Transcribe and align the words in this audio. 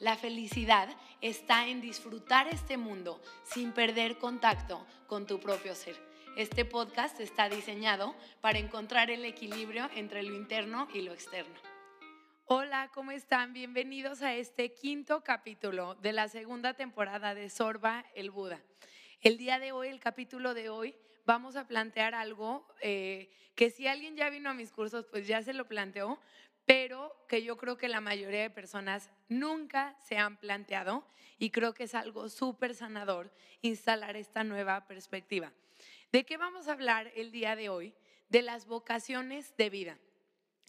La 0.00 0.16
felicidad 0.16 0.88
está 1.20 1.68
en 1.68 1.82
disfrutar 1.82 2.48
este 2.48 2.78
mundo 2.78 3.20
sin 3.44 3.72
perder 3.72 4.16
contacto 4.16 4.86
con 5.06 5.26
tu 5.26 5.38
propio 5.40 5.74
ser. 5.74 5.94
Este 6.38 6.64
podcast 6.64 7.20
está 7.20 7.50
diseñado 7.50 8.16
para 8.40 8.58
encontrar 8.58 9.10
el 9.10 9.26
equilibrio 9.26 9.90
entre 9.94 10.22
lo 10.22 10.34
interno 10.34 10.88
y 10.94 11.02
lo 11.02 11.12
externo. 11.12 11.54
Hola, 12.46 12.90
¿cómo 12.94 13.10
están? 13.10 13.52
Bienvenidos 13.52 14.22
a 14.22 14.34
este 14.34 14.72
quinto 14.72 15.22
capítulo 15.22 15.96
de 15.96 16.14
la 16.14 16.28
segunda 16.28 16.72
temporada 16.72 17.34
de 17.34 17.50
Sorba 17.50 18.06
el 18.14 18.30
Buda. 18.30 18.62
El 19.20 19.36
día 19.36 19.58
de 19.58 19.72
hoy, 19.72 19.88
el 19.88 20.00
capítulo 20.00 20.54
de 20.54 20.70
hoy, 20.70 20.96
vamos 21.26 21.56
a 21.56 21.68
plantear 21.68 22.14
algo 22.14 22.66
eh, 22.80 23.28
que 23.54 23.68
si 23.68 23.86
alguien 23.86 24.16
ya 24.16 24.30
vino 24.30 24.48
a 24.48 24.54
mis 24.54 24.72
cursos, 24.72 25.04
pues 25.10 25.26
ya 25.26 25.42
se 25.42 25.52
lo 25.52 25.68
planteó, 25.68 26.18
pero 26.70 27.16
que 27.26 27.42
yo 27.42 27.56
creo 27.56 27.76
que 27.76 27.88
la 27.88 28.00
mayoría 28.00 28.42
de 28.42 28.48
personas 28.48 29.10
nunca 29.28 29.96
se 30.06 30.18
han 30.18 30.36
planteado 30.36 31.04
y 31.36 31.50
creo 31.50 31.74
que 31.74 31.82
es 31.82 31.96
algo 31.96 32.28
súper 32.28 32.76
sanador 32.76 33.32
instalar 33.60 34.14
esta 34.14 34.44
nueva 34.44 34.86
perspectiva. 34.86 35.52
¿De 36.12 36.24
qué 36.24 36.36
vamos 36.36 36.68
a 36.68 36.72
hablar 36.74 37.10
el 37.16 37.32
día 37.32 37.56
de 37.56 37.70
hoy? 37.70 37.92
De 38.28 38.42
las 38.42 38.66
vocaciones 38.66 39.56
de 39.56 39.68
vida. 39.68 39.98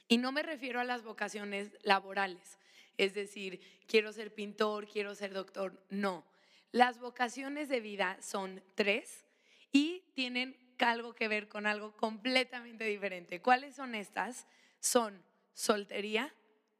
Y 0.07 0.17
no 0.17 0.31
me 0.31 0.41
refiero 0.41 0.79
a 0.79 0.85
las 0.85 1.03
vocaciones 1.03 1.69
laborales, 1.83 2.57
es 2.97 3.13
decir, 3.13 3.61
quiero 3.85 4.11
ser 4.11 4.33
pintor, 4.33 4.87
quiero 4.87 5.13
ser 5.13 5.33
doctor, 5.33 5.85
no. 5.91 6.25
Las 6.71 6.99
vocaciones 6.99 7.69
de 7.69 7.79
vida 7.79 8.17
son 8.23 8.63
tres 8.73 9.23
y 9.71 10.01
tienen 10.15 10.57
algo 10.79 11.13
que 11.13 11.27
ver 11.27 11.47
con 11.47 11.67
algo 11.67 11.95
completamente 11.95 12.85
diferente. 12.85 13.39
¿Cuáles 13.39 13.75
son 13.75 13.93
estas? 13.93 14.47
Son 14.79 15.21
soltería, 15.53 16.33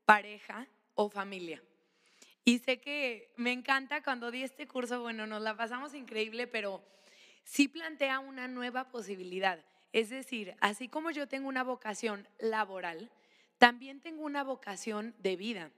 pareja 0.06 0.68
o 0.96 1.10
familia. 1.10 1.62
Y 2.44 2.60
sé 2.60 2.80
que 2.80 3.32
me 3.38 3.52
encanta 3.52 4.02
cuando 4.02 4.32
di 4.32 4.44
este 4.44 4.68
curso, 4.68 5.02
bueno, 5.02 5.28
nos 5.28 5.42
la 5.42 5.56
pasamos 5.56 5.94
increíble, 5.94 6.48
pero 6.48 6.84
sí 7.44 7.68
plantea 7.68 8.20
una 8.20 8.48
nueva 8.48 8.90
posibilidad. 8.90 9.64
Es 9.94 10.10
decir, 10.10 10.56
así 10.60 10.88
como 10.88 11.12
yo 11.12 11.28
tengo 11.28 11.48
una 11.48 11.64
vocación 11.64 12.28
laboral, 12.40 13.12
también 13.58 14.00
tengo 14.00 14.24
una 14.24 14.44
vocación 14.44 15.14
de 15.20 15.36
vida. 15.36 15.72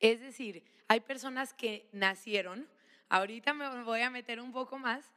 Es 0.00 0.20
decir, 0.20 0.64
hay 0.88 1.00
personas 1.00 1.54
que 1.54 1.88
nacieron, 1.92 2.68
ahorita 3.08 3.54
me 3.54 3.82
voy 3.84 4.00
a 4.00 4.10
meter 4.10 4.40
un 4.40 4.52
poco 4.52 4.78
más, 4.78 5.12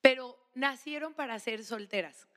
pero 0.00 0.38
nacieron 0.54 1.14
para 1.14 1.38
ser 1.38 1.64
solteras. 1.64 2.28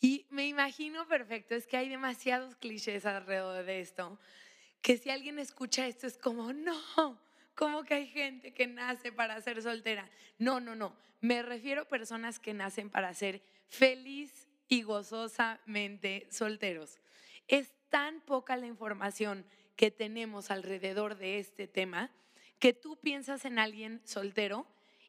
Y 0.00 0.26
me 0.30 0.46
imagino 0.46 1.06
perfecto, 1.08 1.54
es 1.54 1.66
que 1.66 1.76
hay 1.76 1.88
demasiados 1.88 2.54
clichés 2.56 3.06
alrededor 3.06 3.64
de 3.64 3.80
esto, 3.80 4.18
que 4.82 4.98
si 4.98 5.10
alguien 5.10 5.38
escucha 5.38 5.86
esto 5.86 6.06
es 6.06 6.18
como, 6.18 6.52
no, 6.52 7.18
¿cómo 7.54 7.84
que 7.84 7.94
hay 7.94 8.06
gente 8.06 8.52
que 8.52 8.66
nace 8.66 9.10
para 9.10 9.40
ser 9.40 9.62
soltera? 9.62 10.08
No, 10.38 10.60
no, 10.60 10.74
no, 10.74 10.94
me 11.20 11.42
refiero 11.42 11.82
a 11.82 11.88
personas 11.88 12.38
que 12.38 12.54
nacen 12.54 12.90
para 12.90 13.12
ser 13.14 13.42
feliz 13.68 14.48
y 14.68 14.82
gozosamente 14.82 16.26
solteros. 16.30 16.98
Es 17.48 17.72
tan 17.88 18.20
poca 18.20 18.56
la 18.56 18.66
información 18.66 19.46
que 19.76 19.90
tenemos 19.90 20.50
alrededor 20.50 21.16
de 21.16 21.38
este 21.38 21.66
tema 21.66 22.10
que 22.58 22.72
tú 22.72 22.96
piensas 22.96 23.44
en 23.44 23.58
alguien 23.58 24.00
soltero 24.04 24.66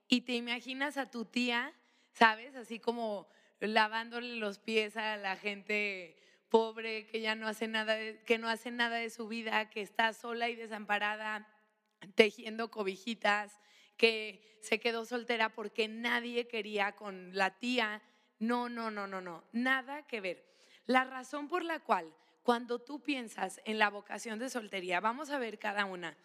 y 0.07 0.21
te 0.21 0.33
imaginas 0.33 0.97
a 0.97 1.09
tu 1.09 1.25
tía, 1.25 1.73
¿sabes? 2.13 2.55
Así 2.55 2.79
como 2.79 3.27
lavándole 3.59 4.35
los 4.35 4.59
pies 4.59 4.97
a 4.97 5.17
la 5.17 5.35
gente 5.35 6.17
pobre 6.49 7.07
que 7.07 7.21
ya 7.21 7.35
no 7.35 7.47
hace 7.47 7.67
nada, 7.67 7.97
que 8.25 8.37
no 8.37 8.47
hace 8.47 8.71
nada 8.71 8.97
de 8.97 9.09
su 9.09 9.27
vida, 9.27 9.69
que 9.69 9.81
está 9.81 10.13
sola 10.13 10.49
y 10.49 10.55
desamparada, 10.55 11.47
tejiendo 12.15 12.71
cobijitas, 12.71 13.59
que 13.97 14.59
se 14.61 14.79
quedó 14.79 15.05
soltera 15.05 15.49
porque 15.49 15.87
nadie 15.87 16.47
quería 16.47 16.95
con 16.95 17.35
la 17.35 17.57
tía. 17.57 18.01
No, 18.39 18.69
no, 18.69 18.91
no, 18.91 19.07
no, 19.07 19.19
no, 19.19 19.43
nada 19.51 20.05
que 20.07 20.21
ver. 20.21 20.45
La 20.85 21.03
razón 21.03 21.47
por 21.47 21.63
la 21.63 21.79
cual 21.79 22.13
cuando 22.43 22.79
tú 22.79 23.01
piensas 23.01 23.59
en 23.65 23.77
la 23.77 23.89
vocación 23.89 24.39
de 24.39 24.49
soltería, 24.49 25.01
vamos 25.01 25.31
a 25.31 25.39
ver 25.39 25.59
cada 25.59 25.83
una, 25.83 26.15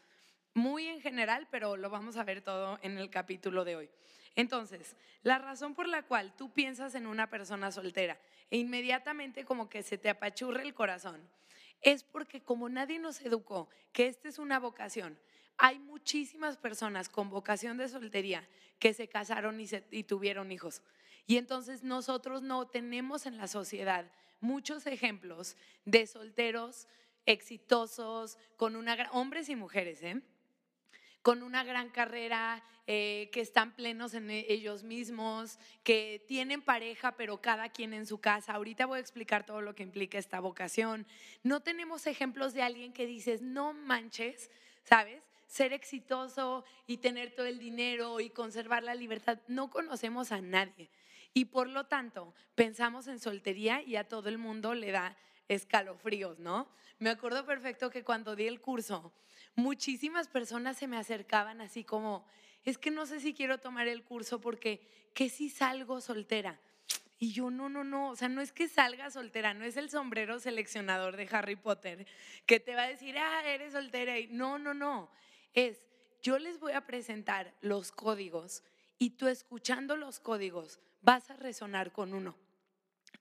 muy 0.55 0.87
en 0.87 1.01
general, 1.01 1.49
pero 1.51 1.77
lo 1.77 1.91
vamos 1.91 2.17
a 2.17 2.25
ver 2.25 2.43
todo 2.43 2.79
en 2.83 2.99
el 2.99 3.11
capítulo 3.11 3.65
de 3.65 3.77
hoy. 3.77 3.91
Entonces, 4.37 4.97
la 5.23 5.39
razón 5.39 5.75
por 5.75 5.87
la 5.87 6.03
cual 6.03 6.35
tú 6.37 6.53
piensas 6.53 6.95
en 6.95 7.07
una 7.07 7.29
persona 7.29 7.71
soltera 7.71 8.19
e 8.51 8.59
inmediatamente 8.59 9.45
como 9.45 9.69
que 9.69 9.83
se 9.83 9.99
te 9.99 10.09
apachurre 10.09 10.63
el 10.63 10.75
corazón, 10.75 11.21
es 11.81 12.05
porque 12.05 12.41
como 12.41 12.69
nadie 12.69 12.99
nos 12.99 13.21
educó 13.21 13.69
que 13.93 14.07
esta 14.07 14.29
es 14.29 14.39
una 14.39 14.59
vocación, 14.59 15.19
hay 15.59 15.79
muchísimas 15.79 16.57
personas 16.57 17.09
con 17.09 17.31
vocación 17.31 17.77
de 17.77 17.89
soltería 17.89 18.49
que 18.79 18.95
se 18.95 19.09
casaron 19.09 19.61
y, 19.61 20.03
tuvieron 20.05 20.51
hijos. 20.51 20.83
Y 21.27 21.37
entonces 21.37 21.83
nosotros 21.83 22.43
no 22.43 22.67
tenemos 22.67 23.27
en 23.27 23.37
la 23.37 23.47
sociedad 23.47 24.11
muchos 24.41 24.87
ejemplos 24.87 25.57
de 25.85 26.07
solteros 26.07 26.89
exitosos, 27.27 28.39
con 28.57 28.75
hombres 29.13 29.49
y 29.49 29.55
mujeres, 29.55 30.03
¿eh? 30.03 30.21
Con 31.23 31.43
una 31.43 31.65
gran 31.65 31.89
carrera, 31.89 32.63
eh, 32.89 33.31
que 33.33 33.41
están 33.41 33.75
plenos 33.77 34.13
en 34.13 34.29
e, 34.31 34.45
ellos 34.49 34.83
mismos, 34.83 35.59
que 35.85 36.25
tienen 36.27 36.63
pareja, 36.63 37.13
pero 37.13 37.41
cada 37.41 37.69
quien 37.69 37.95
en 37.95 38.07
su 38.07 38.19
casa. 38.19 38.55
Ahorita 38.55 38.87
voy 38.87 38.99
a 38.99 39.01
explicar 39.01 39.47
todo 39.47 39.61
lo 39.61 39.75
que 39.75 39.85
implica 39.85 40.19
esta 40.19 40.41
vocación. 40.41 41.07
No 41.45 41.61
tenemos 41.61 42.09
ejemplos 42.09 42.55
de 42.55 42.63
alguien 42.63 42.93
que 42.93 43.07
dices, 43.07 43.41
no 43.41 43.73
manches, 43.73 44.51
¿sabes? 44.83 45.23
Ser 45.47 45.73
exitoso 45.73 46.65
y 46.89 46.97
tener 46.97 47.35
todo 47.37 47.47
el 47.47 47.61
dinero 47.61 48.19
y 48.19 48.31
conservar 48.31 48.83
la 48.83 48.97
libertad. 48.97 49.39
No 49.47 49.71
conocemos 49.71 50.33
a 50.33 50.41
nadie. 50.41 50.91
Y 51.35 51.47
por 51.47 51.69
lo 51.69 51.85
tanto, 51.85 52.35
pensamos 52.57 53.07
en 53.07 53.21
soltería 53.21 53.81
y 53.83 53.95
a 53.95 54.09
todo 54.09 54.29
el 54.29 54.39
mundo 54.39 54.75
le 54.75 54.91
da 54.91 55.17
escalofríos, 55.49 56.41
¿no? 56.41 56.69
Me 56.99 57.11
acuerdo 57.11 57.47
perfecto 57.47 57.91
que 57.91 58.05
cuando 58.05 58.37
di 58.37 58.47
el 58.47 58.61
curso, 58.61 59.13
muchísimas 59.55 60.29
personas 60.29 60.77
se 60.77 60.87
me 60.87 60.97
acercaban 60.97 61.61
así 61.61 61.85
como, 61.85 62.25
es 62.65 62.79
que 62.79 62.91
no 62.91 63.07
sé 63.07 63.21
si 63.21 63.35
quiero 63.35 63.59
tomar 63.59 63.89
el 63.89 64.05
curso 64.05 64.41
porque, 64.41 65.11
¿qué 65.15 65.29
si 65.29 65.51
salgo 65.51 66.01
soltera? 66.01 66.61
Y 67.19 67.33
yo, 67.33 67.51
no, 67.51 67.69
no, 67.69 67.85
no, 67.85 68.11
o 68.11 68.17
sea, 68.17 68.29
no 68.29 68.41
es 68.41 68.53
que 68.53 68.69
salga 68.69 69.11
soltera, 69.11 69.55
no 69.55 69.65
es 69.65 69.77
el 69.77 69.91
sombrero 69.91 70.41
seleccionador 70.41 71.17
de 71.17 71.29
Harry 71.31 71.55
Potter 71.55 72.07
que 72.47 72.59
te 72.59 72.75
va 72.75 72.83
a 72.83 72.89
decir, 72.89 73.17
ah, 73.17 73.43
eres 73.47 73.75
soltera. 73.75 74.19
Y 74.19 74.27
no, 74.27 74.59
no, 74.59 74.75
no, 74.75 75.09
es, 75.55 75.85
yo 76.21 76.39
les 76.39 76.59
voy 76.59 76.73
a 76.73 76.87
presentar 76.87 77.55
los 77.61 77.93
códigos 77.93 78.65
y 78.99 79.11
tú 79.11 79.29
escuchando 79.29 79.97
los 79.97 80.19
códigos 80.19 80.81
vas 81.01 81.31
a 81.31 81.37
resonar 81.37 81.93
con 81.93 82.13
uno. 82.13 82.37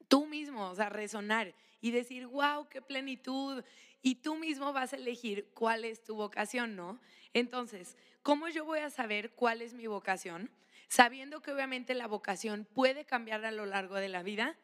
Tú 0.08 0.25
mismo, 0.25 0.69
o 0.69 0.75
sea, 0.75 0.90
resonar 0.90 1.53
y 1.81 1.92
decir, 1.92 2.28
wow, 2.28 2.69
qué 2.69 2.81
plenitud. 2.81 3.64
Y 4.02 4.16
tú 4.16 4.36
mismo 4.36 4.72
vas 4.72 4.94
a 4.94 4.96
elegir 4.96 5.50
cuál 5.53 5.84
es 5.84 6.03
tu 6.03 6.16
vocación, 6.16 6.75
¿no? 6.75 7.00
Entonces, 7.34 7.97
¿cómo 8.22 8.47
yo 8.47 8.64
voy 8.64 8.80
a 8.80 8.90
saber 8.90 9.31
cuál 9.31 9.62
es 9.62 9.74
mi 9.74 9.88
vocación? 9.88 10.50
Sabiendo 10.88 11.42
que 11.42 11.51
obviamente 11.51 11.94
la 11.95 12.07
vocación 12.07 12.68
puede 12.74 13.06
cambiar 13.06 13.44
a 13.45 13.51
lo 13.51 13.66
largo 13.66 13.95
de 13.95 14.10
la 14.10 14.24
vida, 14.24 14.57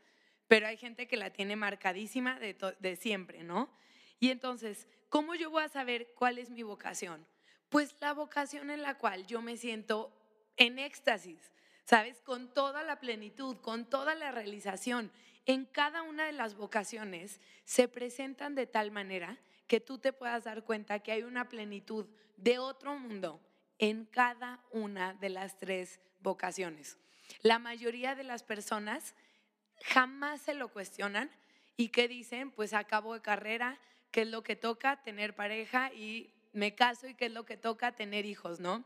pero 0.47 0.67
hay 0.67 0.77
gente 0.77 1.07
que 1.07 1.17
la 1.17 1.31
tiene 1.31 1.55
marcadísima 1.55 2.39
de, 2.39 2.55
de 2.79 2.95
siempre, 2.95 3.43
¿no? 3.43 3.69
Y 4.19 4.29
entonces, 4.29 4.87
¿cómo 5.09 5.35
yo 5.35 5.49
voy 5.49 5.63
a 5.63 5.69
saber 5.69 6.13
cuál 6.15 6.37
es 6.37 6.49
mi 6.49 6.63
vocación? 6.63 7.25
Pues 7.69 7.95
la 7.99 8.13
vocación 8.13 8.69
en 8.69 8.81
la 8.81 8.97
cual 8.97 9.25
yo 9.27 9.41
me 9.41 9.57
siento 9.57 10.13
en 10.55 10.79
éxtasis, 10.79 11.51
¿sabes? 11.83 12.21
Con 12.21 12.53
toda 12.53 12.83
la 12.83 12.99
plenitud, 12.99 13.57
con 13.57 13.85
toda 13.85 14.15
la 14.15 14.31
realización 14.31 15.11
en 15.47 15.65
cada 15.65 16.03
una 16.03 16.25
de 16.25 16.33
las 16.33 16.55
vocaciones 16.55 17.39
se 17.63 17.87
presentan 17.87 18.53
de 18.53 18.67
tal 18.67 18.91
manera 18.91 19.39
que 19.65 19.79
tú 19.79 19.97
te 19.97 20.13
puedas 20.13 20.43
dar 20.43 20.63
cuenta 20.63 20.99
que 20.99 21.13
hay 21.13 21.23
una 21.23 21.47
plenitud 21.47 22.05
de 22.35 22.59
otro 22.59 22.97
mundo 22.99 23.41
en 23.79 24.05
cada 24.05 24.61
una 24.71 25.13
de 25.13 25.29
las 25.29 25.57
tres 25.57 25.99
vocaciones. 26.19 26.97
La 27.41 27.59
mayoría 27.59 28.13
de 28.13 28.23
las 28.23 28.43
personas 28.43 29.15
jamás 29.83 30.41
se 30.41 30.53
lo 30.53 30.67
cuestionan 30.67 31.31
y 31.77 31.89
que 31.89 32.09
dicen, 32.09 32.51
pues 32.51 32.73
acabo 32.73 33.13
de 33.13 33.21
carrera, 33.21 33.79
¿qué 34.11 34.23
es 34.23 34.27
lo 34.27 34.43
que 34.43 34.57
toca? 34.57 35.01
Tener 35.01 35.33
pareja 35.33 35.93
y 35.93 36.33
me 36.51 36.75
caso 36.75 37.07
y 37.07 37.13
qué 37.13 37.27
es 37.27 37.31
lo 37.31 37.45
que 37.45 37.55
toca? 37.55 37.93
Tener 37.93 38.25
hijos, 38.25 38.59
¿no? 38.59 38.83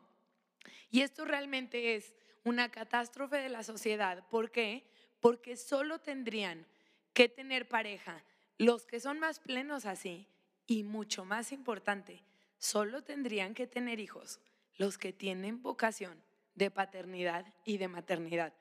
Y 0.91 1.01
esto 1.01 1.25
realmente 1.25 1.95
es 1.95 2.13
una 2.43 2.69
catástrofe 2.69 3.37
de 3.37 3.49
la 3.49 3.63
sociedad. 3.63 4.27
¿Por 4.29 4.51
qué? 4.51 4.90
Porque 5.21 5.55
solo 5.55 5.99
tendrían 5.99 6.65
que 7.13 7.29
tener 7.29 7.69
pareja 7.69 8.21
los 8.57 8.85
que 8.85 8.99
son 8.99 9.19
más 9.19 9.39
plenos 9.39 9.85
así 9.85 10.27
y 10.67 10.83
mucho 10.83 11.25
más 11.25 11.51
importante, 11.51 12.21
solo 12.57 13.03
tendrían 13.03 13.53
que 13.53 13.65
tener 13.67 13.99
hijos 13.99 14.39
los 14.77 14.97
que 14.97 15.13
tienen 15.13 15.61
vocación 15.61 16.21
de 16.55 16.69
paternidad 16.69 17.45
y 17.65 17.77
de 17.77 17.87
maternidad. 17.87 18.53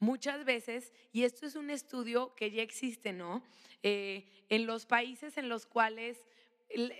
Muchas 0.00 0.44
veces, 0.44 0.92
y 1.12 1.22
esto 1.22 1.46
es 1.46 1.54
un 1.56 1.70
estudio 1.70 2.34
que 2.34 2.50
ya 2.50 2.62
existe, 2.62 3.12
¿no? 3.12 3.42
Eh, 3.82 4.26
en 4.48 4.66
los 4.66 4.86
países 4.86 5.38
en 5.38 5.48
los 5.48 5.66
cuales 5.66 6.18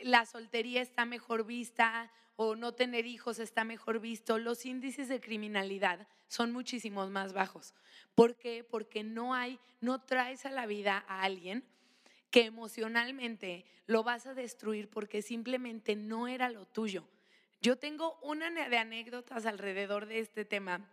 la 0.02 0.26
soltería 0.26 0.82
está 0.82 1.04
mejor 1.04 1.44
vista 1.44 2.10
o 2.36 2.56
no 2.56 2.72
tener 2.72 3.06
hijos 3.06 3.38
está 3.38 3.64
mejor 3.64 4.00
visto, 4.00 4.38
los 4.38 4.66
índices 4.66 5.08
de 5.08 5.20
criminalidad 5.20 6.08
son 6.26 6.52
muchísimos 6.52 7.10
más 7.10 7.32
bajos. 7.32 7.74
¿Por 8.14 8.36
qué? 8.36 8.64
Porque 8.64 9.04
no 9.04 9.34
hay, 9.34 9.60
no 9.80 10.02
traes 10.02 10.46
a 10.46 10.50
la 10.50 10.66
vida 10.66 11.04
a 11.06 11.22
alguien 11.22 11.64
que 12.30 12.46
emocionalmente 12.46 13.64
lo 13.86 14.02
vas 14.02 14.26
a 14.26 14.34
destruir 14.34 14.88
porque 14.90 15.22
simplemente 15.22 15.94
no 15.94 16.26
era 16.26 16.50
lo 16.50 16.66
tuyo. 16.66 17.08
Yo 17.60 17.76
tengo 17.76 18.18
una 18.22 18.50
de 18.50 18.76
anécdotas 18.76 19.46
alrededor 19.46 20.06
de 20.06 20.18
este 20.18 20.44
tema 20.44 20.88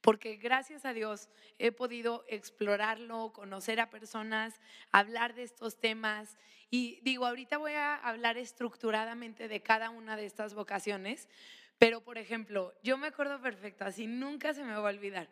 porque 0.00 0.36
gracias 0.36 0.84
a 0.84 0.92
Dios 0.92 1.28
he 1.58 1.72
podido 1.72 2.24
explorarlo, 2.28 3.32
conocer 3.32 3.80
a 3.80 3.90
personas, 3.90 4.60
hablar 4.90 5.34
de 5.34 5.42
estos 5.44 5.78
temas 5.78 6.36
y 6.70 7.00
digo, 7.02 7.26
ahorita 7.26 7.58
voy 7.58 7.72
a 7.72 7.96
hablar 7.96 8.38
estructuradamente 8.38 9.48
de 9.48 9.60
cada 9.60 9.90
una 9.90 10.16
de 10.16 10.26
estas 10.26 10.54
vocaciones, 10.54 11.28
pero 11.78 12.00
por 12.00 12.16
ejemplo, 12.16 12.72
yo 12.82 12.96
me 12.96 13.08
acuerdo 13.08 13.40
perfecto, 13.40 13.84
así 13.84 14.06
nunca 14.06 14.54
se 14.54 14.64
me 14.64 14.72
va 14.72 14.78
a 14.78 14.92
olvidar. 14.92 15.28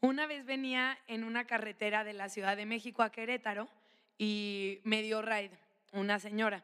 Una 0.00 0.26
vez 0.26 0.44
venía 0.44 0.98
en 1.06 1.24
una 1.24 1.46
carretera 1.46 2.04
de 2.04 2.12
la 2.12 2.28
Ciudad 2.28 2.56
de 2.56 2.66
México 2.66 3.02
a 3.02 3.10
Querétaro 3.10 3.68
y 4.18 4.80
me 4.84 5.02
dio 5.02 5.22
ride 5.22 5.58
una 5.92 6.18
señora. 6.18 6.62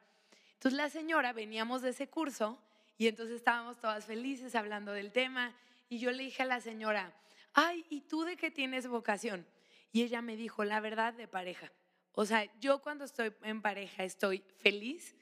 Entonces 0.55 0.77
la 0.77 0.91
señora, 0.91 1.33
veníamos 1.33 1.83
de 1.83 1.91
ese 1.91 2.09
curso 2.09 2.59
y 2.99 3.09
entonces 3.09 3.37
estábamos 3.37 3.79
todas 3.81 4.05
felices 4.05 4.55
hablando 4.55 4.93
del 4.93 5.11
tema 5.11 5.53
y 5.93 5.99
yo 5.99 6.11
le 6.11 6.23
dije 6.23 6.43
a 6.43 6.47
la 6.47 6.59
señora, 6.59 7.15
ay, 7.53 7.85
¿y 7.91 8.01
tú 8.01 8.25
de 8.25 8.39
qué 8.39 8.51
tienes 8.51 8.87
vocación? 8.87 9.47
Y 9.93 10.05
ella 10.05 10.23
me 10.23 10.37
dijo, 10.37 10.65
la 10.65 10.81
verdad, 10.81 11.13
de 11.13 11.29
pareja. 11.29 11.71
O 12.13 12.25
sea, 12.25 12.51
yo 12.61 12.81
cuando 12.81 13.05
estoy 13.05 13.35
en 13.43 13.61
pareja 13.61 14.03
estoy 14.03 14.43
feliz 14.61 15.15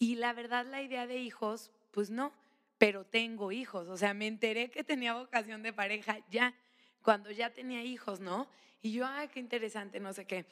y 0.00 0.16
la 0.16 0.32
verdad 0.32 0.66
la 0.66 0.82
idea 0.82 1.06
de 1.06 1.18
hijos, 1.18 1.70
pues 1.92 2.10
no, 2.10 2.32
pero 2.76 3.06
tengo 3.06 3.52
hijos. 3.52 3.86
O 3.86 3.96
sea, 3.96 4.12
me 4.12 4.26
enteré 4.26 4.72
que 4.72 4.82
tenía 4.82 5.14
vocación 5.14 5.62
de 5.62 5.72
pareja 5.72 6.18
ya, 6.28 6.56
cuando 7.02 7.30
ya 7.30 7.50
tenía 7.50 7.84
hijos, 7.84 8.18
¿no? 8.18 8.48
Y 8.82 8.90
yo, 8.90 9.06
ay, 9.06 9.28
qué 9.28 9.38
interesante, 9.38 10.00
no 10.00 10.12
sé 10.12 10.26
qué. 10.26 10.44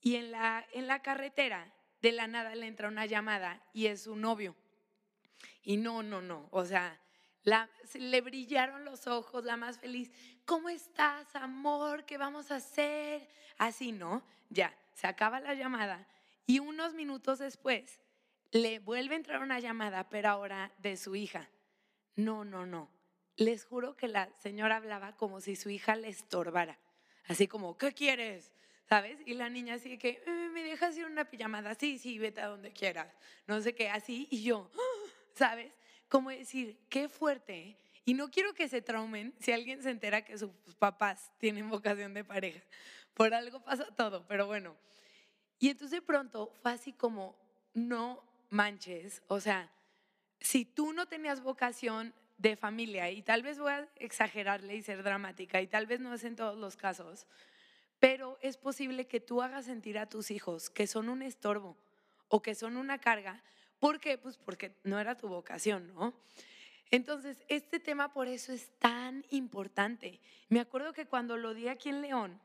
Y 0.00 0.16
en 0.16 0.32
la, 0.32 0.66
en 0.72 0.88
la 0.88 1.00
carretera, 1.00 1.72
de 2.02 2.10
la 2.10 2.26
nada 2.26 2.56
le 2.56 2.66
entra 2.66 2.88
una 2.88 3.06
llamada 3.06 3.62
y 3.72 3.86
es 3.86 4.02
su 4.02 4.16
novio. 4.16 4.56
Y 5.62 5.76
no, 5.76 6.02
no, 6.02 6.20
no, 6.20 6.48
o 6.50 6.64
sea, 6.64 7.00
le 7.94 8.20
brillaron 8.20 8.84
los 8.84 9.06
ojos, 9.06 9.44
la 9.44 9.56
más 9.56 9.78
feliz. 9.78 10.10
¿Cómo 10.44 10.68
estás, 10.68 11.34
amor? 11.36 12.04
¿Qué 12.04 12.18
vamos 12.18 12.50
a 12.50 12.56
hacer? 12.56 13.28
Así, 13.58 13.92
¿no? 13.92 14.22
Ya, 14.48 14.74
se 14.94 15.06
acaba 15.06 15.40
la 15.40 15.54
llamada 15.54 16.06
y 16.46 16.58
unos 16.58 16.94
minutos 16.94 17.38
después 17.38 18.00
le 18.50 18.80
vuelve 18.80 19.14
a 19.14 19.18
entrar 19.18 19.42
una 19.42 19.60
llamada, 19.60 20.08
pero 20.08 20.28
ahora 20.28 20.72
de 20.78 20.96
su 20.96 21.14
hija. 21.14 21.48
No, 22.16 22.44
no, 22.44 22.66
no. 22.66 22.90
Les 23.36 23.64
juro 23.64 23.96
que 23.96 24.08
la 24.08 24.28
señora 24.38 24.76
hablaba 24.76 25.16
como 25.16 25.40
si 25.40 25.56
su 25.56 25.70
hija 25.70 25.96
le 25.96 26.08
estorbara. 26.08 26.78
Así 27.26 27.46
como, 27.46 27.78
¿qué 27.78 27.92
quieres? 27.92 28.52
¿Sabes? 28.88 29.18
Y 29.24 29.34
la 29.34 29.48
niña 29.48 29.74
así 29.74 29.96
que, 29.98 30.20
eh, 30.26 30.50
¿me 30.52 30.64
dejas 30.64 30.96
ir 30.98 31.06
una 31.06 31.30
pijamada? 31.30 31.76
Sí, 31.76 31.98
sí, 31.98 32.18
vete 32.18 32.40
a 32.40 32.48
donde 32.48 32.72
quieras. 32.72 33.14
No 33.46 33.60
sé 33.60 33.72
qué, 33.72 33.88
así. 33.88 34.26
Y 34.30 34.42
yo, 34.42 34.68
¿sabes? 35.34 35.72
Como 36.10 36.28
decir, 36.28 36.76
qué 36.90 37.08
fuerte. 37.08 37.78
Y 38.04 38.12
no 38.12 38.30
quiero 38.30 38.52
que 38.52 38.68
se 38.68 38.82
traumen 38.82 39.32
si 39.38 39.52
alguien 39.52 39.82
se 39.82 39.90
entera 39.90 40.24
que 40.24 40.36
sus 40.36 40.50
papás 40.78 41.32
tienen 41.38 41.70
vocación 41.70 42.12
de 42.12 42.24
pareja. 42.24 42.60
Por 43.14 43.32
algo 43.32 43.60
pasa 43.60 43.86
todo, 43.96 44.26
pero 44.26 44.46
bueno. 44.46 44.76
Y 45.58 45.68
entonces 45.68 46.00
de 46.00 46.06
pronto 46.06 46.52
fue 46.62 46.72
así 46.72 46.92
como, 46.92 47.38
no 47.72 48.22
manches, 48.50 49.22
o 49.28 49.40
sea, 49.40 49.70
si 50.40 50.64
tú 50.64 50.92
no 50.92 51.06
tenías 51.06 51.42
vocación 51.42 52.12
de 52.38 52.56
familia, 52.56 53.10
y 53.10 53.22
tal 53.22 53.42
vez 53.42 53.58
voy 53.58 53.70
a 53.70 53.88
exagerarle 53.96 54.74
y 54.74 54.82
ser 54.82 55.02
dramática, 55.02 55.60
y 55.60 55.66
tal 55.66 55.86
vez 55.86 56.00
no 56.00 56.12
es 56.14 56.24
en 56.24 56.34
todos 56.34 56.58
los 56.58 56.76
casos, 56.76 57.26
pero 58.00 58.38
es 58.40 58.56
posible 58.56 59.06
que 59.06 59.20
tú 59.20 59.42
hagas 59.42 59.66
sentir 59.66 59.98
a 59.98 60.08
tus 60.08 60.30
hijos 60.30 60.70
que 60.70 60.86
son 60.86 61.10
un 61.10 61.22
estorbo 61.22 61.76
o 62.28 62.40
que 62.40 62.54
son 62.54 62.78
una 62.78 62.98
carga 62.98 63.44
¿Por 63.80 63.98
qué? 63.98 64.18
Pues 64.18 64.36
porque 64.36 64.76
no 64.84 65.00
era 65.00 65.16
tu 65.16 65.26
vocación, 65.28 65.92
¿no? 65.94 66.14
Entonces, 66.90 67.38
este 67.48 67.80
tema 67.80 68.12
por 68.12 68.28
eso 68.28 68.52
es 68.52 68.70
tan 68.78 69.24
importante. 69.30 70.20
Me 70.48 70.60
acuerdo 70.60 70.92
que 70.92 71.06
cuando 71.06 71.36
lo 71.36 71.54
di 71.54 71.68
aquí 71.68 71.88
en 71.88 72.02
León, 72.02 72.40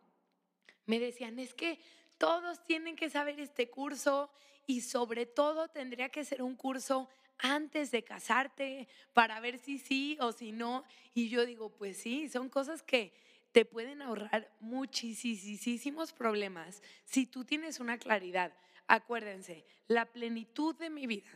me 0.85 0.99
decían, 0.99 1.37
es 1.39 1.53
que 1.53 1.79
todos 2.17 2.63
tienen 2.63 2.95
que 2.95 3.09
saber 3.09 3.39
este 3.39 3.69
curso 3.69 4.31
y 4.65 4.81
sobre 4.81 5.25
todo 5.25 5.67
tendría 5.67 6.09
que 6.09 6.23
ser 6.23 6.41
un 6.41 6.55
curso 6.55 7.09
antes 7.39 7.91
de 7.91 8.03
casarte 8.03 8.87
para 9.13 9.39
ver 9.39 9.57
si 9.57 9.77
sí 9.77 10.17
o 10.21 10.31
si 10.31 10.51
no. 10.51 10.83
Y 11.13 11.29
yo 11.29 11.45
digo, 11.45 11.69
pues 11.69 11.97
sí, 11.97 12.29
son 12.29 12.49
cosas 12.49 12.81
que 12.81 13.13
te 13.51 13.65
pueden 13.65 14.01
ahorrar 14.01 14.51
muchísimos 14.59 16.13
problemas 16.13 16.81
si 17.03 17.25
tú 17.25 17.45
tienes 17.45 17.79
una 17.79 17.97
claridad. 17.97 18.53
Acuérdense, 18.87 19.65
la 19.87 20.05
plenitud 20.05 20.75
de 20.75 20.89
mi 20.89 21.07
vida 21.07 21.29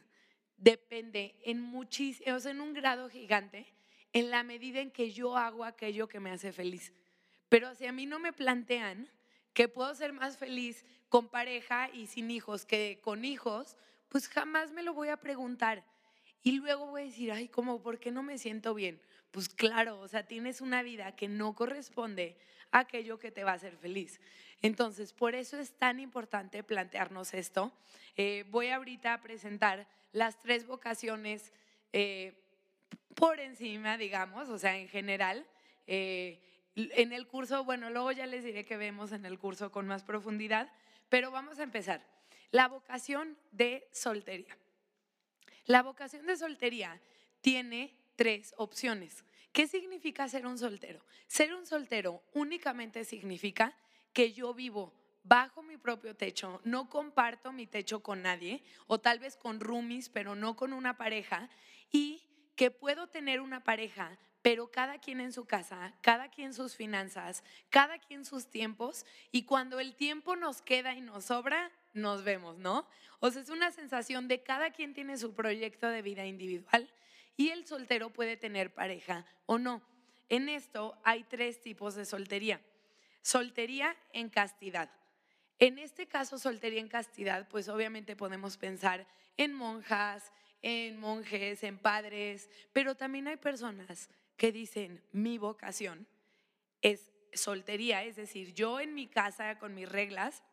depende 0.57 1.35
en 1.43 1.61
muchísimo, 1.61 2.37
en 2.37 2.61
un 2.61 2.73
grado 2.73 3.09
gigante, 3.09 3.73
en 4.13 4.29
la 4.29 4.43
medida 4.43 4.79
en 4.79 4.91
que 4.91 5.11
yo 5.11 5.37
hago 5.37 5.63
aquello 5.63 6.07
que 6.07 6.19
me 6.19 6.31
hace 6.31 6.51
feliz. 6.51 6.93
Pero 7.47 7.73
si 7.75 7.85
a 7.85 7.91
mí 7.91 8.05
no 8.05 8.19
me 8.19 8.33
plantean 8.33 9.09
que 9.53 9.67
puedo 9.67 9.93
ser 9.95 10.13
más 10.13 10.37
feliz 10.37 10.85
con 11.09 11.29
pareja 11.29 11.89
y 11.91 12.07
sin 12.07 12.29
hijos 12.29 12.65
que 12.65 12.99
con 13.01 13.25
hijos, 13.25 13.77
pues 14.09 14.27
jamás 14.27 14.71
me 14.71 14.83
lo 14.83 14.93
voy 14.93 15.09
a 15.09 15.17
preguntar. 15.17 15.83
Y 16.43 16.53
luego 16.53 16.87
voy 16.87 17.01
a 17.01 17.05
decir, 17.05 17.31
ay, 17.31 17.47
¿cómo? 17.47 17.81
¿Por 17.81 17.99
qué 17.99 18.11
no 18.11 18.23
me 18.23 18.37
siento 18.37 18.73
bien? 18.73 19.01
Pues 19.31 19.49
claro, 19.49 19.99
o 19.99 20.07
sea, 20.07 20.25
tienes 20.25 20.61
una 20.61 20.81
vida 20.83 21.15
que 21.15 21.27
no 21.27 21.53
corresponde 21.53 22.37
a 22.71 22.79
aquello 22.79 23.19
que 23.19 23.31
te 23.31 23.43
va 23.43 23.51
a 23.51 23.55
hacer 23.55 23.75
feliz. 23.77 24.19
Entonces, 24.61 25.13
por 25.13 25.35
eso 25.35 25.57
es 25.57 25.71
tan 25.71 25.99
importante 25.99 26.63
plantearnos 26.63 27.33
esto. 27.33 27.71
Eh, 28.17 28.45
voy 28.49 28.69
ahorita 28.69 29.13
a 29.13 29.21
presentar 29.21 29.87
las 30.11 30.39
tres 30.39 30.67
vocaciones 30.67 31.53
eh, 31.93 32.33
por 33.15 33.39
encima, 33.39 33.97
digamos, 33.97 34.49
o 34.49 34.57
sea, 34.57 34.77
en 34.77 34.89
general. 34.89 35.45
Eh, 35.87 36.39
en 36.75 37.13
el 37.13 37.27
curso, 37.27 37.63
bueno, 37.63 37.89
luego 37.89 38.11
ya 38.11 38.25
les 38.25 38.43
diré 38.43 38.65
que 38.65 38.77
vemos 38.77 39.11
en 39.11 39.25
el 39.25 39.39
curso 39.39 39.71
con 39.71 39.87
más 39.87 40.03
profundidad, 40.03 40.71
pero 41.09 41.31
vamos 41.31 41.59
a 41.59 41.63
empezar. 41.63 42.05
La 42.51 42.67
vocación 42.67 43.37
de 43.51 43.87
soltería. 43.91 44.57
La 45.65 45.83
vocación 45.83 46.25
de 46.25 46.37
soltería 46.37 46.99
tiene 47.41 47.95
tres 48.15 48.53
opciones. 48.57 49.23
¿Qué 49.51 49.67
significa 49.67 50.27
ser 50.27 50.45
un 50.45 50.57
soltero? 50.57 51.03
Ser 51.27 51.53
un 51.53 51.65
soltero 51.65 52.23
únicamente 52.33 53.03
significa 53.05 53.75
que 54.13 54.33
yo 54.33 54.53
vivo 54.53 54.93
bajo 55.23 55.61
mi 55.61 55.77
propio 55.77 56.15
techo, 56.15 56.59
no 56.63 56.89
comparto 56.89 57.51
mi 57.51 57.67
techo 57.67 58.01
con 58.01 58.21
nadie, 58.21 58.63
o 58.87 58.99
tal 58.99 59.19
vez 59.19 59.35
con 59.35 59.59
roomies, 59.59 60.09
pero 60.09 60.35
no 60.35 60.55
con 60.55 60.73
una 60.73 60.97
pareja, 60.97 61.49
y 61.91 62.23
que 62.55 62.71
puedo 62.71 63.07
tener 63.07 63.39
una 63.39 63.63
pareja, 63.63 64.17
pero 64.41 64.71
cada 64.71 64.99
quien 64.99 65.21
en 65.21 65.31
su 65.31 65.45
casa, 65.45 65.93
cada 66.01 66.29
quien 66.29 66.53
sus 66.53 66.75
finanzas, 66.75 67.43
cada 67.69 67.99
quien 67.99 68.25
sus 68.25 68.49
tiempos, 68.49 69.05
y 69.31 69.43
cuando 69.43 69.79
el 69.79 69.95
tiempo 69.95 70.35
nos 70.35 70.61
queda 70.61 70.95
y 70.95 71.01
nos 71.01 71.25
sobra, 71.25 71.71
nos 71.93 72.23
vemos, 72.23 72.57
¿no? 72.57 72.87
O 73.19 73.31
sea, 73.31 73.41
es 73.41 73.49
una 73.49 73.71
sensación 73.71 74.27
de 74.27 74.41
cada 74.41 74.71
quien 74.71 74.93
tiene 74.93 75.17
su 75.17 75.33
proyecto 75.33 75.89
de 75.89 76.01
vida 76.01 76.25
individual 76.25 76.89
y 77.35 77.49
el 77.49 77.65
soltero 77.65 78.11
puede 78.11 78.37
tener 78.37 78.73
pareja 78.73 79.25
o 79.45 79.57
no. 79.57 79.81
En 80.29 80.49
esto 80.49 80.97
hay 81.03 81.23
tres 81.23 81.61
tipos 81.61 81.95
de 81.95 82.05
soltería. 82.05 82.61
Soltería 83.21 83.95
en 84.13 84.29
castidad. 84.29 84.89
En 85.59 85.77
este 85.77 86.07
caso, 86.07 86.37
soltería 86.37 86.79
en 86.79 86.87
castidad, 86.87 87.47
pues 87.49 87.67
obviamente 87.67 88.15
podemos 88.15 88.57
pensar 88.57 89.05
en 89.35 89.53
monjas, 89.53 90.31
en 90.61 90.99
monjes, 90.99 91.63
en 91.63 91.77
padres, 91.77 92.49
pero 92.73 92.95
también 92.95 93.27
hay 93.27 93.37
personas 93.37 94.09
que 94.37 94.51
dicen, 94.51 95.03
mi 95.11 95.37
vocación 95.37 96.07
es 96.81 97.11
soltería, 97.33 98.03
es 98.03 98.15
decir, 98.15 98.53
yo 98.53 98.79
en 98.79 98.93
mi 98.93 99.07
casa 99.07 99.59
con 99.59 99.75
mis 99.75 99.87
reglas 99.87 100.43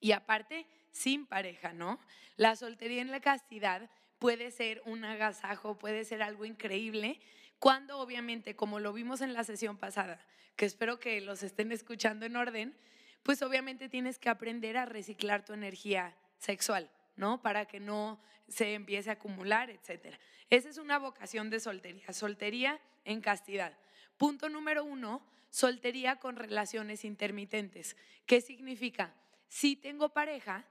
y 0.00 0.12
aparte 0.12 0.66
sin 0.92 1.26
pareja, 1.26 1.72
¿no? 1.72 2.00
La 2.36 2.56
soltería 2.56 3.02
en 3.02 3.10
la 3.10 3.20
castidad 3.20 3.90
puede 4.18 4.50
ser 4.50 4.82
un 4.84 5.04
agasajo, 5.04 5.78
puede 5.78 6.04
ser 6.04 6.22
algo 6.22 6.44
increíble 6.44 7.20
cuando 7.58 7.98
obviamente, 7.98 8.54
como 8.54 8.80
lo 8.80 8.92
vimos 8.92 9.20
en 9.20 9.32
la 9.32 9.44
sesión 9.44 9.76
pasada, 9.78 10.24
que 10.56 10.66
espero 10.66 10.98
que 10.98 11.20
los 11.20 11.42
estén 11.42 11.72
escuchando 11.72 12.26
en 12.26 12.36
orden, 12.36 12.76
pues 13.22 13.42
obviamente 13.42 13.88
tienes 13.88 14.18
que 14.18 14.28
aprender 14.28 14.76
a 14.76 14.86
reciclar 14.86 15.44
tu 15.44 15.52
energía 15.52 16.16
sexual, 16.38 16.90
¿no? 17.16 17.42
Para 17.42 17.66
que 17.66 17.80
no 17.80 18.20
se 18.48 18.74
empiece 18.74 19.10
a 19.10 19.14
acumular, 19.14 19.70
etc. 19.70 20.16
Esa 20.50 20.68
es 20.68 20.78
una 20.78 20.98
vocación 20.98 21.50
de 21.50 21.60
soltería, 21.60 22.12
soltería 22.12 22.80
en 23.04 23.20
castidad. 23.20 23.76
Punto 24.16 24.48
número 24.48 24.84
uno, 24.84 25.22
soltería 25.50 26.16
con 26.16 26.36
relaciones 26.36 27.04
intermitentes. 27.04 27.96
¿Qué 28.26 28.40
significa? 28.40 29.14
Si 29.48 29.76
tengo 29.76 30.10
pareja, 30.10 30.64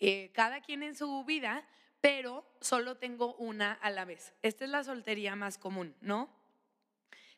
eh, 0.00 0.30
cada 0.34 0.60
quien 0.60 0.82
en 0.82 0.94
su 0.94 1.24
vida, 1.24 1.66
pero 2.04 2.44
solo 2.60 2.98
tengo 2.98 3.34
una 3.36 3.72
a 3.72 3.88
la 3.88 4.04
vez. 4.04 4.34
Esta 4.42 4.64
es 4.66 4.70
la 4.70 4.84
soltería 4.84 5.36
más 5.36 5.56
común, 5.56 5.96
¿no? 6.02 6.28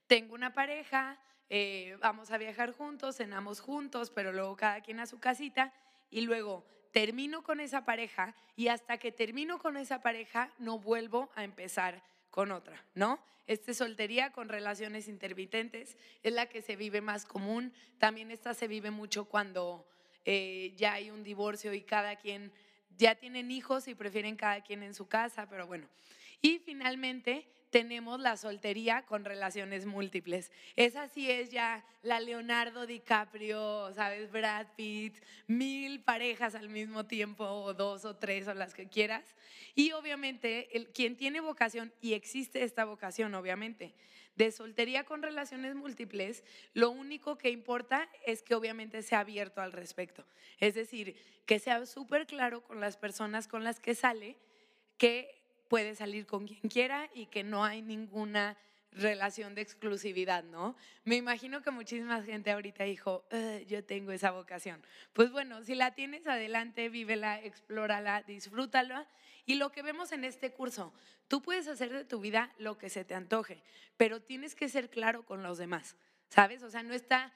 Tengo 0.09 0.35
una 0.35 0.55
pareja, 0.55 1.21
eh, 1.49 1.97
vamos 2.01 2.33
a 2.33 2.37
viajar 2.37 2.73
juntos, 2.73 3.19
cenamos 3.19 3.61
juntos, 3.61 4.11
pero 4.11 4.33
luego 4.33 4.57
cada 4.57 4.81
quien 4.81 4.99
a 4.99 5.07
su 5.07 5.21
casita 5.21 5.73
y 6.11 6.23
luego 6.23 6.67
termino 6.91 7.45
con 7.45 7.61
esa 7.61 7.85
pareja 7.85 8.35
y 8.57 8.67
hasta 8.67 8.99
que 8.99 9.13
termino 9.13 9.61
con 9.61 9.77
esa 9.77 10.03
pareja 10.03 10.51
no 10.59 10.81
vuelvo 10.81 11.31
a 11.37 11.45
empezar 11.45 12.03
con 12.31 12.51
otra, 12.51 12.85
¿no? 12.93 13.21
Esta 13.47 13.73
soltería 13.73 14.33
con 14.33 14.49
relaciones 14.49 15.07
intermitentes 15.07 15.97
es 16.25 16.33
la 16.33 16.47
que 16.47 16.61
se 16.61 16.75
vive 16.75 17.01
más 17.01 17.25
común. 17.25 17.73
También 17.99 18.33
esta 18.33 18.53
se 18.53 18.67
vive 18.67 18.91
mucho 18.91 19.27
cuando 19.27 19.87
eh, 20.25 20.75
ya 20.77 20.95
hay 20.95 21.13
un 21.13 21.23
divorcio 21.23 21.73
y 21.73 21.83
cada 21.83 22.17
quien 22.17 22.53
ya 22.99 23.15
tienen 23.15 23.51
hijos 23.51 23.89
y 23.89 23.95
prefieren 23.95 24.37
cada 24.37 24.61
quien 24.63 24.83
en 24.83 24.95
su 24.95 25.07
casa, 25.07 25.49
pero 25.49 25.67
bueno. 25.67 25.89
Y 26.41 26.59
finalmente 26.59 27.47
tenemos 27.77 28.19
la 28.19 28.39
soltería 28.39 29.03
con 29.03 29.27
relaciones 29.27 29.85
múltiples. 29.85 30.51
Esa 30.77 31.09
sí 31.09 31.31
es 31.31 31.51
ya 31.51 31.85
la 32.03 32.21
Leonardo 32.21 32.87
DiCaprio, 32.87 33.93
¿sabes? 33.93 34.33
Brad 34.33 34.67
Pitt, 34.77 35.15
mil 35.47 36.01
parejas 36.01 36.55
al 36.55 36.71
mismo 36.71 37.05
tiempo, 37.05 37.45
o 37.45 37.75
dos 37.75 38.07
o 38.07 38.17
tres, 38.17 38.49
o 38.49 38.55
las 38.55 38.73
que 38.73 38.89
quieras. 38.89 39.27
Y 39.75 39.93
obviamente, 39.93 40.75
el, 40.75 40.87
quien 40.87 41.19
tiene 41.19 41.43
vocación, 41.43 41.93
y 42.01 42.15
existe 42.15 42.65
esta 42.65 42.87
vocación, 42.87 43.35
obviamente, 43.35 43.93
de 44.37 44.53
soltería 44.53 45.05
con 45.05 45.23
relaciones 45.23 45.75
múltiples, 45.75 46.45
lo 46.73 46.89
único 46.89 47.37
que 47.37 47.51
importa 47.51 48.09
es 48.25 48.43
que 48.43 48.55
obviamente 48.55 49.03
sea 49.03 49.21
abierto 49.21 49.61
al 49.61 49.73
respecto. 49.73 50.25
Es 50.61 50.77
decir, 50.77 51.15
que 51.45 51.59
sea 51.59 51.85
súper 51.85 52.27
claro 52.27 52.63
con 52.63 52.81
las 52.81 52.97
personas 52.97 53.49
con 53.49 53.65
las 53.65 53.81
que 53.81 53.95
sale 53.95 54.39
que 54.97 55.46
puede 55.69 55.95
salir 55.95 56.27
con 56.27 56.47
quien 56.47 56.69
quiera 56.71 57.11
y 57.15 57.27
que 57.27 57.45
no 57.45 57.65
hay 57.65 57.83
ninguna 57.83 58.57
relación 58.93 59.55
de 59.55 59.61
exclusividad, 59.61 60.43
¿no? 60.45 60.75
Me 61.05 61.17
imagino 61.17 61.63
que 61.63 61.71
muchísima 61.71 62.23
gente 62.23 62.51
ahorita 62.51 62.85
dijo, 62.85 63.25
yo 63.67 63.85
tengo 63.85 64.13
esa 64.13 64.31
vocación. 64.31 64.83
Pues 65.13 65.31
bueno, 65.31 65.63
si 65.63 65.75
la 65.75 65.95
tienes, 65.95 66.27
adelante, 66.27 66.89
vívela, 66.89 67.43
explórala, 67.43 68.23
disfrútala. 68.23 69.07
Y 69.45 69.57
lo 69.57 69.71
que 69.71 69.83
vemos 69.83 70.13
en 70.13 70.25
este 70.25 70.51
curso, 70.51 70.93
tú 71.29 71.43
puedes 71.43 71.69
hacer 71.69 71.93
de 71.93 72.05
tu 72.05 72.21
vida 72.21 72.53
lo 72.59 72.79
que 72.79 72.89
se 72.89 73.05
te 73.05 73.15
antoje, 73.15 73.63
pero 73.97 74.21
tienes 74.21 74.55
que 74.55 74.69
ser 74.69 74.91
claro 74.91 75.25
con 75.25 75.43
los 75.43 75.59
demás, 75.59 75.95
¿sabes? 76.29 76.63
O 76.63 76.71
sea, 76.71 76.83
no 76.83 76.95
está, 76.95 77.33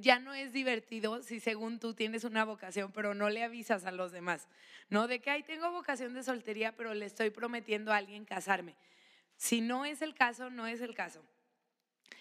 ya 0.00 0.18
no 0.18 0.34
es 0.34 0.52
divertido 0.52 1.22
si 1.22 1.40
según 1.40 1.78
tú 1.78 1.94
tienes 1.94 2.24
una 2.24 2.44
vocación, 2.44 2.92
pero 2.92 3.14
no 3.14 3.30
le 3.30 3.42
avisas 3.42 3.84
a 3.84 3.92
los 3.92 4.12
demás, 4.12 4.48
¿no? 4.88 5.06
De 5.06 5.20
que, 5.20 5.30
ay, 5.30 5.42
tengo 5.42 5.70
vocación 5.70 6.14
de 6.14 6.22
soltería, 6.22 6.72
pero 6.72 6.94
le 6.94 7.06
estoy 7.06 7.30
prometiendo 7.30 7.92
a 7.92 7.96
alguien 7.96 8.24
casarme. 8.24 8.74
Si 9.36 9.60
no 9.60 9.84
es 9.84 10.02
el 10.02 10.14
caso, 10.14 10.50
no 10.50 10.66
es 10.66 10.80
el 10.80 10.94
caso. 10.94 11.22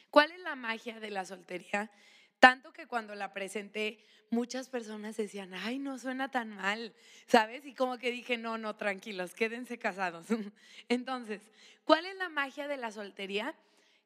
¿Cuál 0.09 0.31
es 0.31 0.39
la 0.39 0.55
magia 0.55 0.99
de 0.99 1.09
la 1.09 1.25
soltería? 1.25 1.91
Tanto 2.39 2.71
que 2.71 2.85
cuando 2.85 3.15
la 3.15 3.33
presenté, 3.33 3.99
muchas 4.29 4.69
personas 4.69 5.17
decían, 5.17 5.53
ay, 5.53 5.79
no 5.79 5.97
suena 5.97 6.29
tan 6.29 6.49
mal, 6.49 6.93
¿sabes? 7.27 7.65
Y 7.65 7.73
como 7.73 7.97
que 7.97 8.11
dije, 8.11 8.37
no, 8.37 8.57
no, 8.57 8.75
tranquilos, 8.75 9.33
quédense 9.33 9.79
casados. 9.79 10.27
Entonces, 10.89 11.41
¿cuál 11.83 12.05
es 12.05 12.15
la 12.17 12.29
magia 12.29 12.67
de 12.67 12.77
la 12.77 12.91
soltería? 12.91 13.55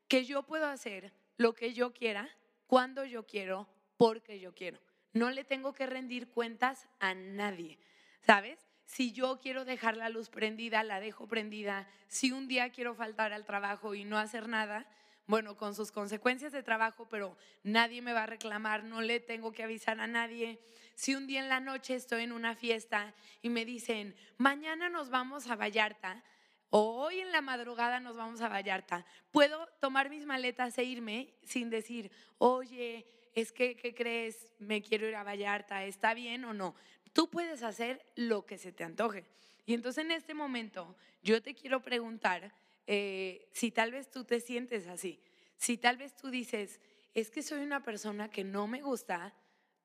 Que 0.08 0.26
yo 0.26 0.44
puedo 0.44 0.68
hacer 0.68 1.12
lo 1.38 1.54
que 1.54 1.74
yo 1.74 1.94
quiera 1.94 2.30
cuando 2.72 3.04
yo 3.04 3.28
quiero, 3.28 3.68
porque 3.98 4.40
yo 4.40 4.56
quiero. 4.56 4.80
No 5.12 5.30
le 5.30 5.44
tengo 5.44 5.74
que 5.74 5.88
rendir 5.88 6.30
cuentas 6.30 6.88
a 7.02 7.14
nadie, 7.14 7.78
¿sabes? 8.22 8.66
Si 8.86 9.12
yo 9.12 9.42
quiero 9.42 9.66
dejar 9.66 9.98
la 9.98 10.08
luz 10.08 10.30
prendida, 10.30 10.82
la 10.82 11.02
dejo 11.02 11.28
prendida. 11.28 11.86
Si 12.08 12.32
un 12.32 12.48
día 12.48 12.70
quiero 12.70 12.96
faltar 12.96 13.34
al 13.34 13.46
trabajo 13.46 13.94
y 13.94 14.06
no 14.06 14.18
hacer 14.18 14.48
nada, 14.48 14.88
bueno, 15.28 15.58
con 15.58 15.76
sus 15.76 15.92
consecuencias 15.92 16.54
de 16.54 16.64
trabajo, 16.64 17.10
pero 17.10 17.36
nadie 17.64 18.02
me 18.02 18.14
va 18.14 18.24
a 18.24 18.28
reclamar, 18.28 18.86
no 18.86 19.02
le 19.02 19.20
tengo 19.20 19.52
que 19.52 19.64
avisar 19.64 20.00
a 20.00 20.08
nadie. 20.08 20.62
Si 20.96 21.14
un 21.14 21.28
día 21.28 21.42
en 21.42 21.50
la 21.50 21.60
noche 21.60 21.96
estoy 21.96 22.24
en 22.24 22.32
una 22.32 22.56
fiesta 22.56 23.14
y 23.42 23.50
me 23.50 23.66
dicen, 23.66 24.16
mañana 24.38 24.88
nos 24.88 25.10
vamos 25.10 25.48
a 25.48 25.58
Vallarta, 25.58 26.24
o 26.72 27.04
hoy 27.04 27.20
en 27.20 27.32
la 27.32 27.42
madrugada 27.42 28.00
nos 28.00 28.16
vamos 28.16 28.42
a 28.42 28.48
Vallarta, 28.50 29.06
puedo 29.30 29.68
tomar 29.80 30.10
mis 30.10 30.26
maletas 30.26 30.78
e 30.78 30.84
irme 30.86 31.34
sin 31.44 31.70
decir, 31.70 32.10
oye, 32.38 33.06
es 33.36 33.52
que, 33.52 33.76
¿qué 33.76 33.94
crees? 33.94 34.52
Me 34.58 34.82
quiero 34.82 35.08
ir 35.08 35.16
a 35.16 35.24
Vallarta, 35.24 35.84
¿está 35.84 36.14
bien 36.14 36.46
o 36.46 36.54
no? 36.54 36.74
Tú 37.12 37.30
puedes 37.30 37.62
hacer 37.62 38.06
lo 38.16 38.46
que 38.46 38.58
se 38.58 38.72
te 38.72 38.86
antoje. 38.86 39.26
Y 39.66 39.74
entonces 39.74 40.06
en 40.06 40.12
este 40.12 40.34
momento 40.34 40.96
yo 41.22 41.42
te 41.42 41.54
quiero 41.54 41.82
preguntar 41.82 42.54
eh, 42.88 43.50
si 43.52 43.72
tal 43.72 43.92
vez 43.92 44.10
tú 44.10 44.24
te 44.24 44.40
sientes 44.40 44.88
así, 44.88 45.22
si 45.58 45.78
tal 45.78 45.98
vez 45.98 46.16
tú 46.16 46.30
dices, 46.30 46.80
es 47.14 47.30
que 47.30 47.44
soy 47.44 47.60
una 47.60 47.84
persona 47.84 48.30
que 48.30 48.46
no 48.46 48.66
me 48.68 48.82
gusta 48.82 49.34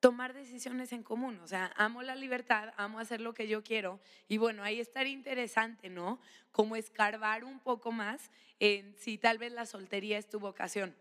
tomar 0.06 0.34
decisiones 0.34 0.92
en 0.92 1.02
común. 1.02 1.40
O 1.42 1.48
sea, 1.48 1.72
amo 1.74 2.00
la 2.00 2.14
libertad, 2.14 2.72
amo 2.76 3.00
hacer 3.00 3.20
lo 3.20 3.34
que 3.34 3.48
yo 3.48 3.64
quiero. 3.64 3.98
Y 4.28 4.36
bueno, 4.36 4.62
ahí 4.62 4.78
estaría 4.78 5.12
interesante, 5.12 5.88
¿no? 5.90 6.20
Como 6.52 6.76
escarbar 6.76 7.42
un 7.42 7.58
poco 7.58 7.90
más 7.90 8.30
en 8.60 8.94
si 8.96 9.18
tal 9.18 9.38
vez 9.38 9.50
la 9.50 9.66
soltería 9.66 10.16
es 10.16 10.28
tu 10.28 10.38
vocación. 10.38 10.94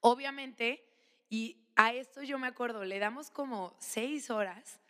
Obviamente, 0.00 0.84
y 1.30 1.56
a 1.76 1.94
esto 1.94 2.22
yo 2.22 2.38
me 2.38 2.46
acuerdo, 2.46 2.84
le 2.84 2.98
damos 2.98 3.30
como 3.30 3.74
seis 3.78 4.28
horas 4.28 4.80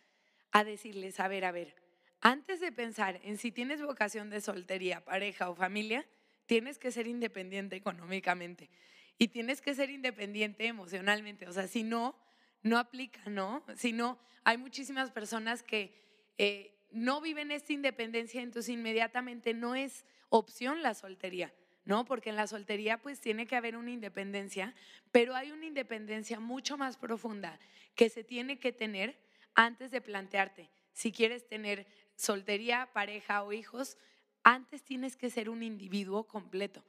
a 0.51 0.65
decirles, 0.65 1.21
a 1.21 1.29
ver, 1.29 1.45
a 1.45 1.53
ver, 1.53 1.73
antes 2.19 2.59
de 2.59 2.73
pensar 2.73 3.21
en 3.23 3.37
si 3.37 3.53
tienes 3.53 3.81
vocación 3.81 4.29
de 4.29 4.41
soltería, 4.41 5.05
pareja 5.05 5.49
o 5.49 5.55
familia, 5.55 6.05
tienes 6.47 6.77
que 6.77 6.91
ser 6.91 7.07
independiente 7.07 7.77
económicamente 7.77 8.69
y 9.17 9.29
tienes 9.29 9.61
que 9.61 9.73
ser 9.73 9.89
independiente 9.89 10.67
emocionalmente. 10.67 11.47
O 11.47 11.53
sea, 11.53 11.69
si 11.69 11.83
no, 11.83 12.13
no 12.63 12.77
aplica, 12.77 13.21
¿no? 13.27 13.63
Si 13.75 13.93
no, 13.93 14.19
hay 14.43 14.57
muchísimas 14.57 15.11
personas 15.11 15.63
que 15.63 15.93
eh, 16.37 16.75
no 16.91 17.21
viven 17.21 17.51
esta 17.51 17.73
independencia, 17.73 18.41
entonces 18.41 18.69
inmediatamente 18.69 19.53
no 19.53 19.75
es 19.75 20.05
opción 20.29 20.81
la 20.81 20.93
soltería, 20.93 21.53
¿no? 21.85 22.05
Porque 22.05 22.29
en 22.29 22.35
la 22.35 22.47
soltería 22.47 22.97
pues 23.01 23.19
tiene 23.19 23.47
que 23.47 23.55
haber 23.55 23.75
una 23.75 23.91
independencia, 23.91 24.75
pero 25.11 25.35
hay 25.35 25.51
una 25.51 25.65
independencia 25.65 26.39
mucho 26.39 26.77
más 26.77 26.97
profunda 26.97 27.59
que 27.95 28.09
se 28.09 28.23
tiene 28.23 28.59
que 28.59 28.71
tener 28.71 29.19
antes 29.55 29.91
de 29.91 30.01
plantearte 30.01 30.69
si 30.93 31.11
quieres 31.11 31.47
tener 31.47 31.87
soltería, 32.15 32.89
pareja 32.93 33.43
o 33.43 33.53
hijos, 33.53 33.97
antes 34.43 34.83
tienes 34.83 35.15
que 35.15 35.29
ser 35.29 35.49
un 35.49 35.63
individuo 35.63 36.27
completo. 36.27 36.83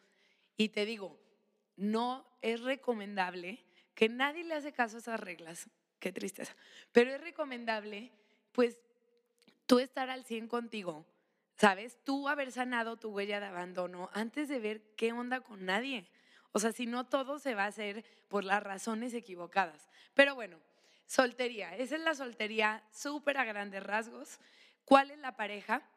Y 0.57 0.71
te 0.71 0.85
digo, 0.85 1.19
no 1.77 2.27
es 2.43 2.61
recomendable 2.61 3.65
que 4.03 4.09
nadie 4.09 4.43
le 4.43 4.55
hace 4.55 4.73
caso 4.73 4.97
a 4.97 4.99
esas 4.99 5.21
reglas, 5.21 5.69
qué 6.01 6.11
tristeza, 6.11 6.57
pero 6.91 7.15
es 7.15 7.21
recomendable, 7.21 8.11
pues, 8.51 8.77
tú 9.65 9.79
estar 9.79 10.11
al 10.11 10.25
100 10.25 10.49
contigo, 10.49 11.07
¿sabes? 11.57 11.97
Tú 12.03 12.29
haber 12.29 12.51
sanado 12.51 12.97
tu 12.97 13.11
huella 13.11 13.39
de 13.39 13.47
abandono 13.47 14.11
antes 14.13 14.49
de 14.49 14.59
ver 14.59 14.83
qué 14.97 15.13
onda 15.13 15.43
con 15.43 15.65
nadie. 15.67 16.11
O 16.51 16.59
sea, 16.59 16.73
si 16.73 16.87
no, 16.87 17.07
todo 17.07 17.39
se 17.39 17.55
va 17.55 17.63
a 17.63 17.69
hacer 17.69 18.05
por 18.27 18.43
las 18.43 18.61
razones 18.61 19.15
equivocadas. 19.15 19.89
Pero 20.15 20.35
bueno, 20.35 20.59
soltería, 21.07 21.77
esa 21.77 21.95
es 21.95 22.03
la 22.03 22.17
soltería 22.17 22.83
súper 22.91 23.39
a 23.39 23.45
grandes 23.45 23.85
rasgos. 23.85 24.41
¿Cuál 24.85 25.13
es 25.13 25.19
la 25.19 25.37
pareja? 25.37 25.89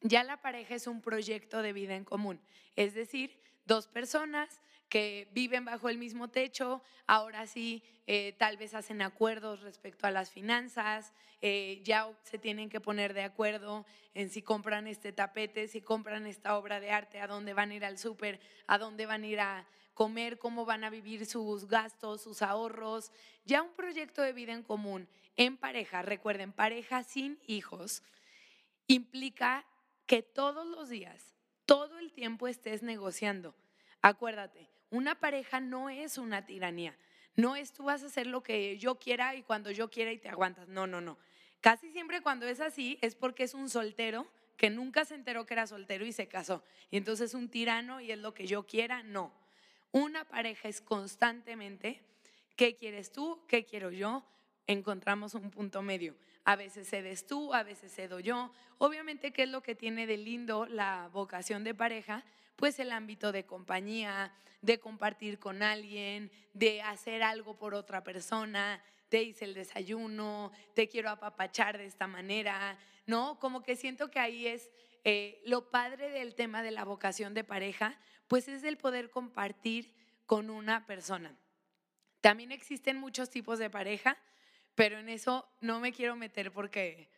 Ya 0.00 0.24
la 0.24 0.40
pareja 0.40 0.76
es 0.76 0.86
un 0.86 1.02
proyecto 1.02 1.60
de 1.60 1.74
vida 1.74 1.94
en 1.94 2.06
común, 2.06 2.40
es 2.74 2.94
decir, 2.94 3.38
dos 3.66 3.86
personas 3.86 4.62
que 4.92 5.26
viven 5.32 5.64
bajo 5.64 5.88
el 5.88 5.96
mismo 5.96 6.28
techo, 6.28 6.82
ahora 7.06 7.46
sí 7.46 7.82
eh, 8.06 8.34
tal 8.36 8.58
vez 8.58 8.74
hacen 8.74 9.00
acuerdos 9.00 9.62
respecto 9.62 10.06
a 10.06 10.10
las 10.10 10.30
finanzas, 10.30 11.14
eh, 11.40 11.80
ya 11.82 12.10
se 12.24 12.36
tienen 12.36 12.68
que 12.68 12.78
poner 12.78 13.14
de 13.14 13.22
acuerdo 13.22 13.86
en 14.12 14.28
si 14.28 14.42
compran 14.42 14.86
este 14.86 15.10
tapete, 15.10 15.66
si 15.66 15.80
compran 15.80 16.26
esta 16.26 16.58
obra 16.58 16.78
de 16.78 16.90
arte, 16.90 17.22
a 17.22 17.26
dónde 17.26 17.54
van 17.54 17.70
a 17.70 17.74
ir 17.74 17.86
al 17.86 17.96
súper, 17.96 18.38
a 18.66 18.76
dónde 18.76 19.06
van 19.06 19.22
a 19.22 19.26
ir 19.28 19.40
a 19.40 19.66
comer, 19.94 20.38
cómo 20.38 20.66
van 20.66 20.84
a 20.84 20.90
vivir 20.90 21.24
sus 21.24 21.68
gastos, 21.68 22.20
sus 22.20 22.42
ahorros, 22.42 23.12
ya 23.46 23.62
un 23.62 23.72
proyecto 23.72 24.20
de 24.20 24.34
vida 24.34 24.52
en 24.52 24.62
común 24.62 25.08
en 25.36 25.56
pareja, 25.56 26.02
recuerden, 26.02 26.52
pareja 26.52 27.02
sin 27.02 27.38
hijos, 27.46 28.02
implica 28.88 29.64
que 30.04 30.22
todos 30.22 30.66
los 30.66 30.90
días, 30.90 31.34
todo 31.64 31.98
el 31.98 32.12
tiempo 32.12 32.46
estés 32.46 32.82
negociando. 32.82 33.54
Acuérdate, 34.02 34.71
una 34.92 35.14
pareja 35.14 35.58
no 35.58 35.88
es 35.88 36.18
una 36.18 36.44
tiranía. 36.44 36.94
No 37.34 37.56
es 37.56 37.72
tú 37.72 37.84
vas 37.84 38.02
a 38.02 38.06
hacer 38.06 38.26
lo 38.26 38.42
que 38.42 38.76
yo 38.76 38.96
quiera 38.96 39.34
y 39.34 39.42
cuando 39.42 39.70
yo 39.70 39.90
quiera 39.90 40.12
y 40.12 40.18
te 40.18 40.28
aguantas. 40.28 40.68
No, 40.68 40.86
no, 40.86 41.00
no. 41.00 41.16
Casi 41.62 41.90
siempre 41.92 42.20
cuando 42.20 42.46
es 42.46 42.60
así 42.60 42.98
es 43.00 43.14
porque 43.14 43.44
es 43.44 43.54
un 43.54 43.70
soltero 43.70 44.26
que 44.58 44.68
nunca 44.68 45.06
se 45.06 45.14
enteró 45.14 45.46
que 45.46 45.54
era 45.54 45.66
soltero 45.66 46.04
y 46.04 46.12
se 46.12 46.28
casó. 46.28 46.62
Y 46.90 46.98
entonces 46.98 47.30
es 47.30 47.34
un 47.34 47.48
tirano 47.48 48.02
y 48.02 48.12
es 48.12 48.18
lo 48.18 48.34
que 48.34 48.46
yo 48.46 48.66
quiera. 48.66 49.02
No. 49.02 49.32
Una 49.92 50.24
pareja 50.24 50.68
es 50.68 50.82
constantemente, 50.82 52.02
¿qué 52.54 52.76
quieres 52.76 53.12
tú? 53.12 53.40
¿Qué 53.48 53.64
quiero 53.64 53.90
yo? 53.90 54.22
Encontramos 54.66 55.34
un 55.34 55.50
punto 55.50 55.80
medio. 55.80 56.14
A 56.44 56.54
veces 56.56 56.88
cedes 56.88 57.26
tú, 57.26 57.54
a 57.54 57.62
veces 57.62 57.94
cedo 57.94 58.20
yo. 58.20 58.52
Obviamente, 58.76 59.32
¿qué 59.32 59.44
es 59.44 59.48
lo 59.48 59.62
que 59.62 59.74
tiene 59.74 60.06
de 60.06 60.18
lindo 60.18 60.66
la 60.66 61.08
vocación 61.12 61.64
de 61.64 61.74
pareja? 61.74 62.24
Pues 62.62 62.78
el 62.78 62.92
ámbito 62.92 63.32
de 63.32 63.44
compañía, 63.44 64.32
de 64.60 64.78
compartir 64.78 65.40
con 65.40 65.64
alguien, 65.64 66.30
de 66.52 66.80
hacer 66.80 67.24
algo 67.24 67.58
por 67.58 67.74
otra 67.74 68.04
persona, 68.04 68.80
te 69.08 69.20
hice 69.20 69.46
el 69.46 69.54
desayuno, 69.54 70.52
te 70.72 70.86
quiero 70.86 71.10
apapachar 71.10 71.76
de 71.76 71.86
esta 71.86 72.06
manera, 72.06 72.78
¿no? 73.04 73.40
Como 73.40 73.64
que 73.64 73.74
siento 73.74 74.12
que 74.12 74.20
ahí 74.20 74.46
es 74.46 74.70
eh, 75.02 75.42
lo 75.44 75.72
padre 75.72 76.10
del 76.10 76.36
tema 76.36 76.62
de 76.62 76.70
la 76.70 76.84
vocación 76.84 77.34
de 77.34 77.42
pareja, 77.42 77.98
pues 78.28 78.46
es 78.46 78.62
el 78.62 78.78
poder 78.78 79.10
compartir 79.10 79.92
con 80.26 80.48
una 80.48 80.86
persona. 80.86 81.36
También 82.20 82.52
existen 82.52 82.96
muchos 82.96 83.28
tipos 83.28 83.58
de 83.58 83.70
pareja, 83.70 84.16
pero 84.76 85.00
en 85.00 85.08
eso 85.08 85.48
no 85.60 85.80
me 85.80 85.92
quiero 85.92 86.14
meter 86.14 86.52
porque 86.52 87.10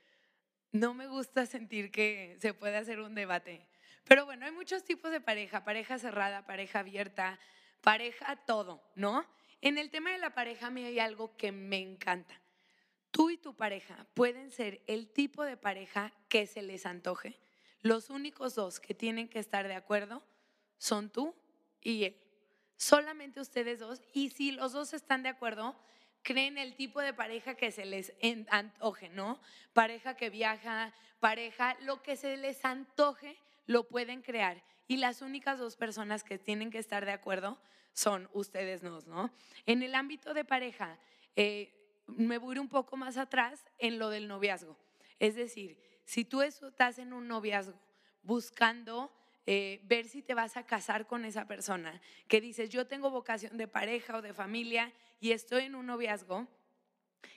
no 0.73 0.95
me 0.95 1.07
gusta 1.07 1.45
sentir 1.45 1.91
que 1.91 2.39
se 2.41 2.55
puede 2.55 2.79
hacer 2.79 2.99
un 3.01 3.15
debate. 3.15 3.74
Pero 4.05 4.27
bueno, 4.27 4.47
hay 4.47 4.53
muchos 4.53 4.85
tipos 4.85 5.11
de 5.11 5.21
pareja, 5.21 5.65
pareja 5.65 5.99
cerrada, 5.99 6.47
pareja 6.47 6.81
abierta, 6.81 7.39
pareja 7.81 8.37
todo, 8.47 8.83
¿no? 8.95 9.25
En 9.61 9.79
el 9.79 9.91
tema 9.91 10.13
de 10.13 10.19
la 10.19 10.35
pareja 10.35 10.71
mí 10.71 10.85
hay 10.85 10.99
algo 10.99 11.37
que 11.37 11.53
me 11.53 11.79
encanta. 11.79 12.39
Tú 13.11 13.31
y 13.31 13.39
tu 13.39 13.55
pareja 13.55 14.07
pueden 14.15 14.51
ser 14.51 14.83
el 14.87 15.09
tipo 15.09 15.45
de 15.45 15.57
pareja 15.57 16.13
que 16.29 16.47
se 16.47 16.63
les 16.63 16.85
antoje. 16.85 17.39
Los 17.81 18.11
únicos 18.11 18.55
dos 18.55 18.81
que 18.81 18.95
tienen 18.95 19.29
que 19.29 19.39
estar 19.39 19.69
de 19.69 19.75
acuerdo 19.75 20.23
son 20.79 21.11
tú 21.11 21.35
y 21.81 22.05
él. 22.05 22.17
Solamente 22.77 23.41
ustedes 23.41 23.79
dos. 23.79 24.03
Y 24.13 24.31
si 24.31 24.51
los 24.51 24.73
dos 24.73 24.93
están 24.93 25.23
de 25.23 25.29
acuerdo, 25.29 25.77
creen 26.23 26.59
el 26.59 26.75
tipo 26.75 27.01
de 27.01 27.15
pareja 27.15 27.55
que 27.55 27.71
se 27.71 27.85
les 27.85 28.13
antoje, 28.51 29.09
¿no? 29.11 29.41
Pareja 29.73 30.17
que 30.17 30.29
viaja, 30.29 30.93
pareja, 31.21 31.77
lo 31.83 32.03
que 32.03 32.17
se 32.17 32.37
les 32.37 32.65
antoje 32.65 33.39
lo 33.67 33.89
pueden 33.89 34.23
crear. 34.23 34.63
Y 34.87 34.99
las 34.99 35.23
únicas 35.23 35.59
dos 35.59 35.77
personas 35.77 36.25
que 36.25 36.39
tienen 36.39 36.71
que 36.71 36.79
estar 36.79 37.05
de 37.05 37.13
acuerdo 37.13 37.59
son 37.93 38.29
ustedes 38.33 38.83
dos, 38.83 39.07
¿no? 39.07 39.31
En 39.67 39.83
el 39.83 39.95
ámbito 39.95 40.35
de 40.35 40.45
pareja, 40.45 40.99
eh, 41.37 41.73
me 42.07 42.39
voy 42.39 42.59
un 42.59 42.69
poco 42.69 42.97
más 42.97 43.17
atrás 43.17 43.65
en 43.79 43.99
lo 43.99 44.11
del 44.11 44.29
noviazgo. 44.29 44.77
Es 45.19 45.37
decir, 45.37 45.79
si 46.05 46.25
tú 46.25 46.43
estás 46.43 46.99
en 46.99 47.13
un 47.13 47.29
noviazgo 47.29 47.79
buscando 48.23 49.13
eh, 49.47 49.81
ver 49.85 50.07
si 50.07 50.23
te 50.23 50.35
vas 50.35 50.57
a 50.57 50.67
casar 50.67 51.07
con 51.07 51.25
esa 51.25 51.47
persona, 51.47 52.01
que 52.29 52.41
dices, 52.41 52.71
yo 52.71 52.87
tengo 52.87 53.11
vocación 53.11 53.57
de 53.57 53.69
pareja 53.69 54.17
o 54.17 54.23
de 54.23 54.35
familia 54.35 54.93
y 55.21 55.33
estoy 55.33 55.65
en 55.65 55.75
un 55.75 55.87
noviazgo, 55.87 56.47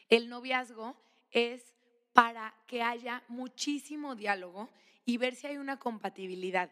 el 0.10 0.30
noviazgo 0.30 0.98
es 1.32 1.76
para 2.14 2.56
que 2.66 2.82
haya 2.82 3.24
muchísimo 3.28 4.16
diálogo 4.16 4.70
y 5.08 5.18
ver 5.18 5.36
si 5.36 5.48
hay 5.48 5.56
una 5.56 5.80
compatibilidad 5.80 6.70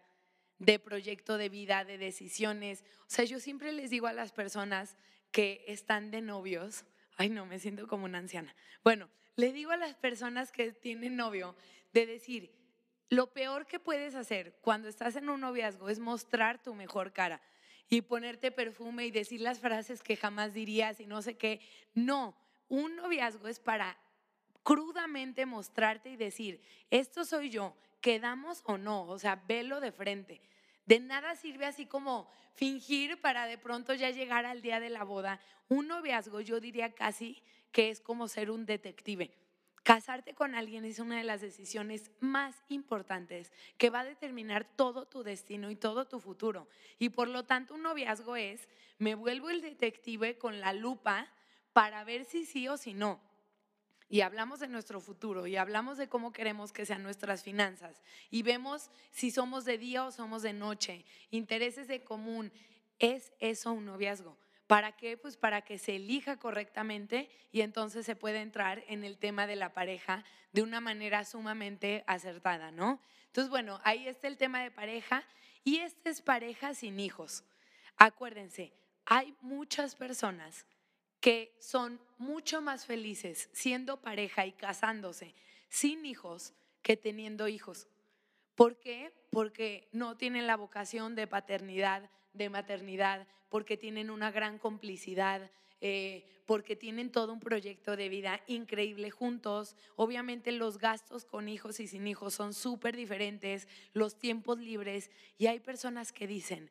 de 0.59 0.77
proyecto 0.77 1.37
de 1.37 1.47
vida, 1.47 1.85
de 1.85 1.97
decisiones. 1.97 2.83
O 3.03 3.05
sea, 3.07 3.23
yo 3.23 3.39
siempre 3.39 3.71
les 3.71 3.89
digo 3.89 4.07
a 4.07 4.13
las 4.13 4.33
personas 4.33 4.97
que 5.31 5.63
están 5.67 6.11
de 6.11 6.21
novios, 6.21 6.83
ay 7.15 7.29
no, 7.29 7.45
me 7.45 7.59
siento 7.59 7.87
como 7.87 8.03
una 8.03 8.17
anciana. 8.17 8.53
Bueno, 8.83 9.09
le 9.37 9.53
digo 9.53 9.71
a 9.71 9.77
las 9.77 9.95
personas 9.95 10.51
que 10.51 10.73
tienen 10.73 11.15
novio 11.15 11.55
de 11.93 12.05
decir, 12.05 12.51
lo 13.09 13.31
peor 13.31 13.67
que 13.67 13.79
puedes 13.79 14.15
hacer 14.15 14.57
cuando 14.59 14.89
estás 14.89 15.15
en 15.15 15.29
un 15.29 15.39
noviazgo 15.39 15.87
es 15.87 15.99
mostrar 15.99 16.61
tu 16.61 16.75
mejor 16.75 17.13
cara 17.13 17.41
y 17.87 18.01
ponerte 18.01 18.51
perfume 18.51 19.05
y 19.05 19.11
decir 19.11 19.39
las 19.39 19.59
frases 19.59 20.03
que 20.03 20.17
jamás 20.17 20.53
dirías 20.53 20.99
y 20.99 21.05
no 21.05 21.21
sé 21.21 21.37
qué. 21.37 21.61
No, 21.93 22.35
un 22.67 22.97
noviazgo 22.97 23.47
es 23.47 23.61
para 23.61 23.97
crudamente 24.63 25.45
mostrarte 25.45 26.09
y 26.09 26.17
decir, 26.17 26.59
esto 26.89 27.23
soy 27.23 27.49
yo, 27.49 27.77
quedamos 28.05 28.61
o 28.65 28.77
no, 28.77 29.07
o 29.07 29.17
sea, 29.17 29.35
velo 29.47 29.79
de 29.79 29.91
frente. 29.91 30.39
De 30.85 30.99
nada 30.99 31.35
sirve 31.35 31.65
así 31.65 31.87
como 31.87 32.29
fingir 32.53 33.19
para 33.19 33.47
de 33.47 33.57
pronto 33.57 33.95
ya 33.95 34.11
llegar 34.11 34.45
al 34.45 34.61
día 34.61 34.79
de 34.79 34.91
la 34.91 35.03
boda. 35.03 35.39
Un 35.69 35.87
noviazgo 35.87 36.39
yo 36.39 36.59
diría 36.59 36.93
casi 36.93 37.41
que 37.71 37.89
es 37.89 38.01
como 38.01 38.27
ser 38.27 38.51
un 38.51 38.67
detective. 38.67 39.33
Casarte 39.81 40.35
con 40.35 40.53
alguien 40.53 40.85
es 40.85 40.99
una 40.99 41.17
de 41.17 41.23
las 41.23 41.41
decisiones 41.41 42.11
más 42.19 42.55
importantes 42.69 43.51
que 43.79 43.89
va 43.89 44.01
a 44.01 44.05
determinar 44.05 44.65
todo 44.75 45.07
tu 45.07 45.23
destino 45.23 45.71
y 45.71 45.75
todo 45.75 46.05
tu 46.05 46.19
futuro. 46.19 46.69
Y 46.99 47.09
por 47.09 47.27
lo 47.27 47.45
tanto 47.45 47.73
un 47.73 47.81
noviazgo 47.81 48.35
es, 48.35 48.69
me 48.99 49.15
vuelvo 49.15 49.49
el 49.49 49.61
detective 49.61 50.37
con 50.37 50.59
la 50.59 50.73
lupa 50.73 51.27
para 51.73 52.03
ver 52.03 52.25
si 52.25 52.45
sí 52.45 52.67
o 52.67 52.77
si 52.77 52.93
no 52.93 53.19
y 54.09 54.21
hablamos 54.21 54.59
de 54.59 54.67
nuestro 54.67 54.99
futuro 54.99 55.47
y 55.47 55.55
hablamos 55.55 55.97
de 55.97 56.07
cómo 56.07 56.31
queremos 56.31 56.71
que 56.71 56.85
sean 56.85 57.03
nuestras 57.03 57.43
finanzas 57.43 58.01
y 58.29 58.43
vemos 58.43 58.91
si 59.11 59.31
somos 59.31 59.65
de 59.65 59.77
día 59.77 60.05
o 60.05 60.11
somos 60.11 60.41
de 60.41 60.53
noche, 60.53 61.05
intereses 61.31 61.87
de 61.87 62.03
común, 62.03 62.51
¿es 62.99 63.33
eso 63.39 63.71
un 63.71 63.85
noviazgo? 63.85 64.37
¿Para 64.67 64.93
qué? 64.93 65.15
Pues 65.15 65.37
para 65.37 65.61
que 65.61 65.77
se 65.77 65.97
elija 65.97 66.37
correctamente 66.37 67.29
y 67.51 67.61
entonces 67.61 68.05
se 68.05 68.15
puede 68.15 68.41
entrar 68.41 68.83
en 68.87 69.03
el 69.03 69.17
tema 69.17 69.45
de 69.45 69.55
la 69.55 69.73
pareja 69.73 70.23
de 70.53 70.63
una 70.63 70.81
manera 70.81 71.23
sumamente 71.23 72.03
acertada, 72.07 72.71
¿no? 72.71 72.99
Entonces, 73.27 73.49
bueno, 73.49 73.79
ahí 73.83 74.07
está 74.07 74.27
el 74.27 74.37
tema 74.37 74.63
de 74.63 74.71
pareja 74.71 75.23
y 75.63 75.77
esta 75.77 76.09
es 76.09 76.21
pareja 76.21 76.73
sin 76.73 76.99
hijos. 76.99 77.43
Acuérdense, 77.97 78.73
hay 79.05 79.35
muchas 79.41 79.95
personas 79.95 80.65
que 81.25 81.55
son 81.59 81.99
mucho 82.19 82.61
más 82.61 82.85
felices 82.85 83.49
siendo 83.51 83.99
pareja 83.99 84.45
y 84.45 84.51
casándose 84.51 85.33
sin 85.69 86.05
hijos 86.05 86.53
que 86.83 86.97
teniendo 86.97 87.47
hijos. 87.47 87.87
¿Por 88.53 88.79
qué? 88.79 89.11
Porque 89.31 89.89
no 89.91 90.17
tienen 90.17 90.45
la 90.45 90.55
vocación 90.55 91.15
de 91.15 91.25
paternidad, 91.25 92.11
de 92.33 92.51
maternidad, 92.51 93.27
porque 93.49 93.75
tienen 93.75 94.11
una 94.11 94.29
gran 94.29 94.59
complicidad, 94.59 95.49
eh, 95.81 96.27
porque 96.45 96.75
tienen 96.75 97.11
todo 97.11 97.33
un 97.33 97.39
proyecto 97.39 97.95
de 97.95 98.07
vida 98.07 98.39
increíble 98.45 99.09
juntos. 99.09 99.75
Obviamente 99.95 100.51
los 100.51 100.77
gastos 100.77 101.25
con 101.25 101.49
hijos 101.49 101.79
y 101.79 101.87
sin 101.87 102.05
hijos 102.05 102.35
son 102.35 102.53
súper 102.53 102.95
diferentes, 102.95 103.67
los 103.93 104.19
tiempos 104.19 104.59
libres, 104.59 105.09
y 105.39 105.47
hay 105.47 105.59
personas 105.59 106.11
que 106.11 106.27
dicen, 106.27 106.69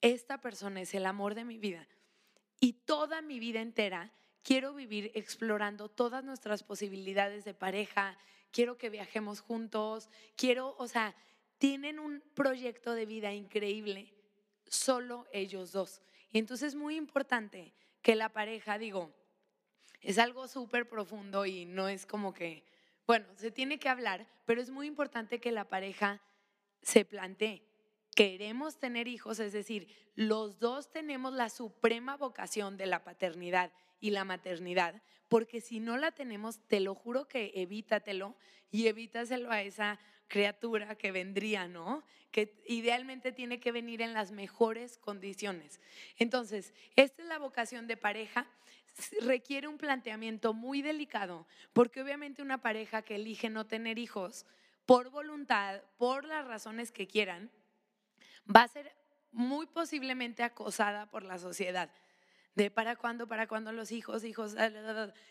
esta 0.00 0.40
persona 0.40 0.80
es 0.80 0.94
el 0.94 1.04
amor 1.04 1.34
de 1.34 1.44
mi 1.44 1.58
vida 1.58 1.86
y 2.60 2.74
toda 2.74 3.22
mi 3.22 3.40
vida 3.40 3.60
entera 3.60 4.12
quiero 4.42 4.74
vivir 4.74 5.10
explorando 5.14 5.88
todas 5.88 6.24
nuestras 6.24 6.62
posibilidades 6.62 7.44
de 7.44 7.54
pareja, 7.54 8.18
quiero 8.52 8.76
que 8.76 8.90
viajemos 8.90 9.40
juntos, 9.40 10.08
quiero, 10.36 10.74
o 10.78 10.86
sea, 10.86 11.14
tienen 11.58 11.98
un 11.98 12.22
proyecto 12.34 12.94
de 12.94 13.06
vida 13.06 13.32
increíble, 13.32 14.12
solo 14.66 15.26
ellos 15.32 15.72
dos. 15.72 16.02
Y 16.32 16.38
entonces 16.38 16.68
es 16.68 16.74
muy 16.74 16.96
importante 16.96 17.72
que 18.02 18.14
la 18.14 18.30
pareja, 18.30 18.78
digo, 18.78 19.12
es 20.00 20.18
algo 20.18 20.48
súper 20.48 20.88
profundo 20.88 21.44
y 21.44 21.66
no 21.66 21.88
es 21.88 22.06
como 22.06 22.32
que, 22.32 22.64
bueno, 23.06 23.26
se 23.36 23.50
tiene 23.50 23.78
que 23.78 23.88
hablar, 23.88 24.26
pero 24.46 24.60
es 24.60 24.70
muy 24.70 24.86
importante 24.86 25.40
que 25.40 25.52
la 25.52 25.68
pareja 25.68 26.22
se 26.82 27.04
plantee 27.04 27.69
queremos 28.20 28.78
tener 28.78 29.08
hijos, 29.08 29.40
es 29.40 29.54
decir, 29.54 29.88
los 30.14 30.58
dos 30.58 30.92
tenemos 30.92 31.32
la 31.32 31.48
suprema 31.48 32.18
vocación 32.18 32.76
de 32.76 32.84
la 32.84 33.02
paternidad 33.02 33.72
y 33.98 34.10
la 34.10 34.26
maternidad, 34.26 35.02
porque 35.30 35.62
si 35.62 35.80
no 35.80 35.96
la 35.96 36.10
tenemos, 36.12 36.58
te 36.68 36.80
lo 36.80 36.94
juro 36.94 37.28
que 37.28 37.50
evítatelo 37.54 38.36
y 38.70 38.88
evítaselo 38.88 39.50
a 39.50 39.62
esa 39.62 39.98
criatura 40.28 40.96
que 40.96 41.12
vendría, 41.12 41.66
¿no? 41.66 42.04
Que 42.30 42.62
idealmente 42.66 43.32
tiene 43.32 43.58
que 43.58 43.72
venir 43.72 44.02
en 44.02 44.12
las 44.12 44.32
mejores 44.32 44.98
condiciones. 44.98 45.80
Entonces, 46.18 46.74
esta 46.96 47.22
es 47.22 47.28
la 47.28 47.38
vocación 47.38 47.86
de 47.86 47.96
pareja. 47.96 48.46
Requiere 49.22 49.66
un 49.66 49.78
planteamiento 49.78 50.52
muy 50.52 50.82
delicado, 50.82 51.46
porque 51.72 52.02
obviamente 52.02 52.42
una 52.42 52.60
pareja 52.60 53.00
que 53.00 53.14
elige 53.14 53.48
no 53.48 53.66
tener 53.66 53.98
hijos 53.98 54.44
por 54.84 55.08
voluntad, 55.08 55.80
por 55.96 56.26
las 56.26 56.46
razones 56.46 56.92
que 56.92 57.06
quieran, 57.06 57.50
va 58.54 58.62
a 58.62 58.68
ser 58.68 58.92
muy 59.32 59.66
posiblemente 59.66 60.42
acosada 60.42 61.06
por 61.06 61.22
la 61.22 61.38
sociedad. 61.38 61.90
De 62.54 62.70
para 62.70 62.96
cuándo, 62.96 63.28
para 63.28 63.46
cuándo 63.46 63.72
los 63.72 63.92
hijos, 63.92 64.24
hijos, 64.24 64.56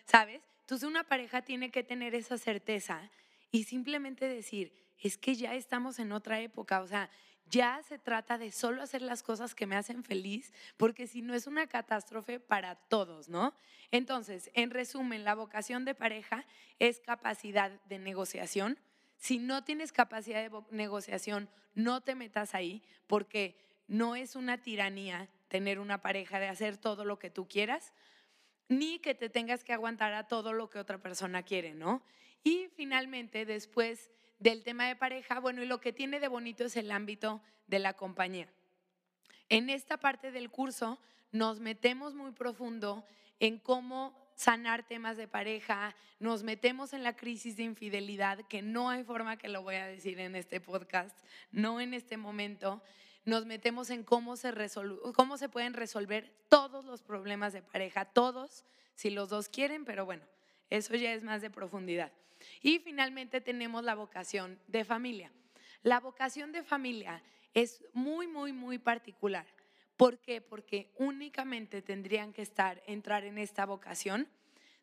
¿sabes? 0.05 0.41
Entonces 0.61 0.87
una 0.87 1.03
pareja 1.03 1.41
tiene 1.41 1.69
que 1.69 1.83
tener 1.83 2.15
esa 2.15 2.37
certeza 2.37 3.09
y 3.51 3.63
simplemente 3.65 4.27
decir, 4.27 4.73
es 5.01 5.17
que 5.17 5.35
ya 5.35 5.53
estamos 5.55 5.99
en 5.99 6.11
otra 6.11 6.39
época, 6.39 6.81
o 6.81 6.87
sea, 6.87 7.09
ya 7.49 7.81
se 7.87 7.97
trata 7.97 8.37
de 8.37 8.51
solo 8.51 8.83
hacer 8.83 9.01
las 9.01 9.23
cosas 9.23 9.55
que 9.55 9.65
me 9.65 9.75
hacen 9.75 10.03
feliz, 10.03 10.53
porque 10.77 11.07
si 11.07 11.21
no 11.21 11.33
es 11.33 11.47
una 11.47 11.67
catástrofe 11.67 12.39
para 12.39 12.75
todos, 12.75 13.27
¿no? 13.27 13.55
Entonces, 13.91 14.51
en 14.53 14.69
resumen, 14.69 15.23
la 15.23 15.33
vocación 15.33 15.83
de 15.83 15.95
pareja 15.95 16.45
es 16.77 16.99
capacidad 16.99 17.71
de 17.85 17.97
negociación. 17.97 18.77
Si 19.19 19.37
no 19.37 19.63
tienes 19.63 19.91
capacidad 19.91 20.41
de 20.41 20.61
negociación, 20.71 21.49
no 21.75 22.01
te 22.01 22.15
metas 22.15 22.55
ahí, 22.55 22.81
porque 23.05 23.55
no 23.87 24.15
es 24.15 24.35
una 24.35 24.57
tiranía 24.61 25.29
tener 25.49 25.79
una 25.79 26.01
pareja 26.01 26.39
de 26.39 26.47
hacer 26.47 26.77
todo 26.77 27.03
lo 27.03 27.19
que 27.19 27.29
tú 27.29 27.47
quieras, 27.47 27.93
ni 28.69 28.99
que 28.99 29.15
te 29.15 29.29
tengas 29.29 29.63
que 29.63 29.73
aguantar 29.73 30.13
a 30.13 30.27
todo 30.27 30.53
lo 30.53 30.69
que 30.69 30.79
otra 30.79 30.99
persona 30.99 31.43
quiere, 31.43 31.73
¿no? 31.73 32.01
Y 32.43 32.69
finalmente, 32.75 33.45
después 33.45 34.09
del 34.39 34.63
tema 34.63 34.87
de 34.87 34.95
pareja, 34.95 35.39
bueno, 35.39 35.61
y 35.61 35.65
lo 35.65 35.81
que 35.81 35.91
tiene 35.91 36.21
de 36.21 36.29
bonito 36.29 36.63
es 36.63 36.77
el 36.77 36.89
ámbito 36.89 37.41
de 37.67 37.79
la 37.79 37.93
compañía. 37.93 38.47
En 39.49 39.69
esta 39.69 39.97
parte 39.97 40.31
del 40.31 40.49
curso 40.49 40.97
nos 41.31 41.59
metemos 41.59 42.15
muy 42.15 42.31
profundo 42.31 43.05
en 43.39 43.59
cómo 43.59 44.28
sanar 44.39 44.87
temas 44.87 45.17
de 45.17 45.27
pareja, 45.27 45.93
nos 46.17 46.43
metemos 46.43 46.93
en 46.93 47.03
la 47.03 47.17
crisis 47.17 47.57
de 47.57 47.63
infidelidad, 47.63 48.39
que 48.47 48.61
no 48.61 48.89
hay 48.89 49.03
forma 49.03 49.35
que 49.35 49.49
lo 49.49 49.63
voy 49.63 49.75
a 49.75 49.85
decir 49.85 50.17
en 50.17 50.33
este 50.33 50.61
podcast, 50.61 51.13
no 51.51 51.81
en 51.81 51.93
este 51.93 52.15
momento, 52.15 52.81
nos 53.25 53.45
metemos 53.45 53.89
en 53.89 54.05
cómo 54.05 54.37
se, 54.37 54.53
cómo 55.13 55.37
se 55.37 55.49
pueden 55.49 55.73
resolver 55.73 56.33
todos 56.47 56.85
los 56.85 57.01
problemas 57.01 57.51
de 57.51 57.61
pareja, 57.61 58.05
todos, 58.05 58.63
si 58.95 59.09
los 59.09 59.27
dos 59.27 59.49
quieren, 59.49 59.83
pero 59.83 60.05
bueno, 60.05 60.23
eso 60.69 60.95
ya 60.95 61.11
es 61.11 61.21
más 61.21 61.41
de 61.41 61.49
profundidad. 61.49 62.13
Y 62.61 62.79
finalmente 62.79 63.41
tenemos 63.41 63.83
la 63.83 63.95
vocación 63.95 64.57
de 64.67 64.85
familia. 64.85 65.33
La 65.83 65.99
vocación 65.99 66.53
de 66.53 66.63
familia 66.63 67.21
es 67.53 67.83
muy, 67.91 68.25
muy, 68.25 68.53
muy 68.53 68.77
particular. 68.77 69.45
¿Por 69.99 70.17
qué? 70.19 70.39
Porque 70.39 70.93
únicamente 70.95 71.81
tendrían 71.81 72.31
que 72.31 72.41
estar, 72.41 72.81
entrar 72.87 73.25
en 73.25 73.37
esta 73.37 73.65
vocación 73.65 74.29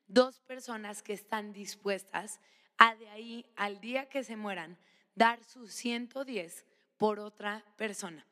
dos 0.08 0.40
personas 0.40 1.02
que 1.02 1.14
están 1.14 1.54
dispuestas 1.54 2.38
a 2.76 2.94
de 2.96 3.08
ahí 3.08 3.46
al 3.56 3.80
día 3.80 4.10
que 4.10 4.24
se 4.24 4.36
mueran 4.36 4.76
dar 5.14 5.42
su 5.42 5.68
110 5.68 6.66
por 6.98 7.18
otra 7.18 7.64
persona. 7.78 8.26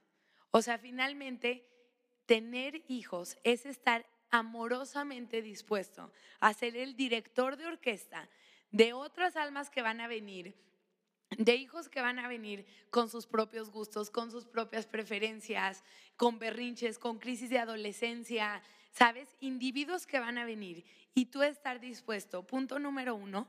O 0.51 0.61
sea, 0.61 0.77
finalmente, 0.77 1.67
tener 2.27 2.83
hijos 2.89 3.39
es 3.45 3.65
estar 3.65 4.05
amorosamente 4.31 5.41
dispuesto 5.41 6.13
a 6.39 6.53
ser 6.53 6.77
el 6.77 6.97
director 6.97 7.57
de 7.57 7.65
orquesta 7.65 8.29
de 8.73 8.93
otras 8.93 9.37
almas 9.37 9.71
que 9.71 9.81
van 9.81 10.03
a 10.03 10.07
venir, 10.07 10.55
de 11.39 11.55
hijos 11.57 11.89
que 11.89 12.01
van 12.01 12.19
a 12.19 12.29
venir 12.29 12.67
con 12.91 13.09
sus 13.09 13.27
propios 13.27 13.71
gustos, 13.71 14.11
con 14.11 14.31
sus 14.31 14.45
propias 14.45 14.87
preferencias, 14.87 15.83
con 16.17 16.39
berrinches, 16.39 16.99
con 16.99 17.19
crisis 17.19 17.51
de 17.51 17.59
adolescencia, 17.59 18.63
¿sabes? 18.93 19.35
Individuos 19.41 20.07
que 20.07 20.21
van 20.21 20.39
a 20.39 20.45
venir 20.45 20.85
y 21.15 21.27
tú 21.27 21.43
estar 21.43 21.81
dispuesto, 21.81 22.47
punto 22.47 22.79
número 22.79 23.15
uno, 23.15 23.49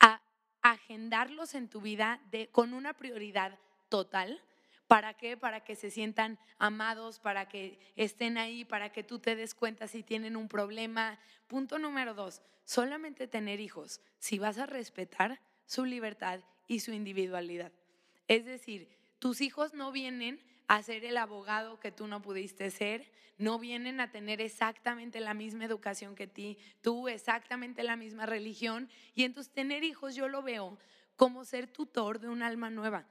a 0.00 0.20
agendarlos 0.62 1.54
en 1.54 1.68
tu 1.68 1.80
vida 1.80 2.20
con 2.52 2.74
una 2.74 2.94
prioridad 2.94 3.58
total. 3.88 4.42
¿Para 4.86 5.14
qué? 5.14 5.36
Para 5.36 5.64
que 5.64 5.74
se 5.74 5.90
sientan 5.90 6.38
amados, 6.58 7.18
para 7.18 7.48
que 7.48 7.78
estén 7.96 8.36
ahí, 8.36 8.64
para 8.64 8.92
que 8.92 9.02
tú 9.02 9.18
te 9.18 9.36
des 9.36 9.54
cuenta 9.54 9.88
si 9.88 10.02
tienen 10.02 10.36
un 10.36 10.48
problema. 10.48 11.18
Punto 11.46 11.78
número 11.78 12.12
dos, 12.14 12.42
solamente 12.64 13.26
tener 13.26 13.60
hijos 13.60 14.00
si 14.18 14.38
vas 14.38 14.58
a 14.58 14.66
respetar 14.66 15.40
su 15.64 15.86
libertad 15.86 16.40
y 16.66 16.80
su 16.80 16.92
individualidad. 16.92 17.72
Es 18.28 18.44
decir, 18.44 18.88
tus 19.18 19.40
hijos 19.40 19.74
no 19.74 19.92
vienen 19.92 20.40
a 20.66 20.82
ser 20.82 21.04
el 21.04 21.16
abogado 21.16 21.78
que 21.80 21.92
tú 21.92 22.06
no 22.06 22.22
pudiste 22.22 22.70
ser, 22.70 23.10
no 23.38 23.58
vienen 23.58 24.00
a 24.00 24.10
tener 24.10 24.40
exactamente 24.40 25.20
la 25.20 25.34
misma 25.34 25.64
educación 25.64 26.14
que 26.14 26.26
ti, 26.26 26.58
tú 26.80 27.08
exactamente 27.08 27.82
la 27.82 27.96
misma 27.96 28.26
religión, 28.26 28.88
y 29.14 29.24
entonces 29.24 29.52
tener 29.52 29.84
hijos 29.84 30.14
yo 30.14 30.28
lo 30.28 30.42
veo 30.42 30.78
como 31.16 31.44
ser 31.44 31.66
tutor 31.66 32.20
de 32.20 32.28
un 32.28 32.42
alma 32.42 32.70
nueva, 32.70 33.06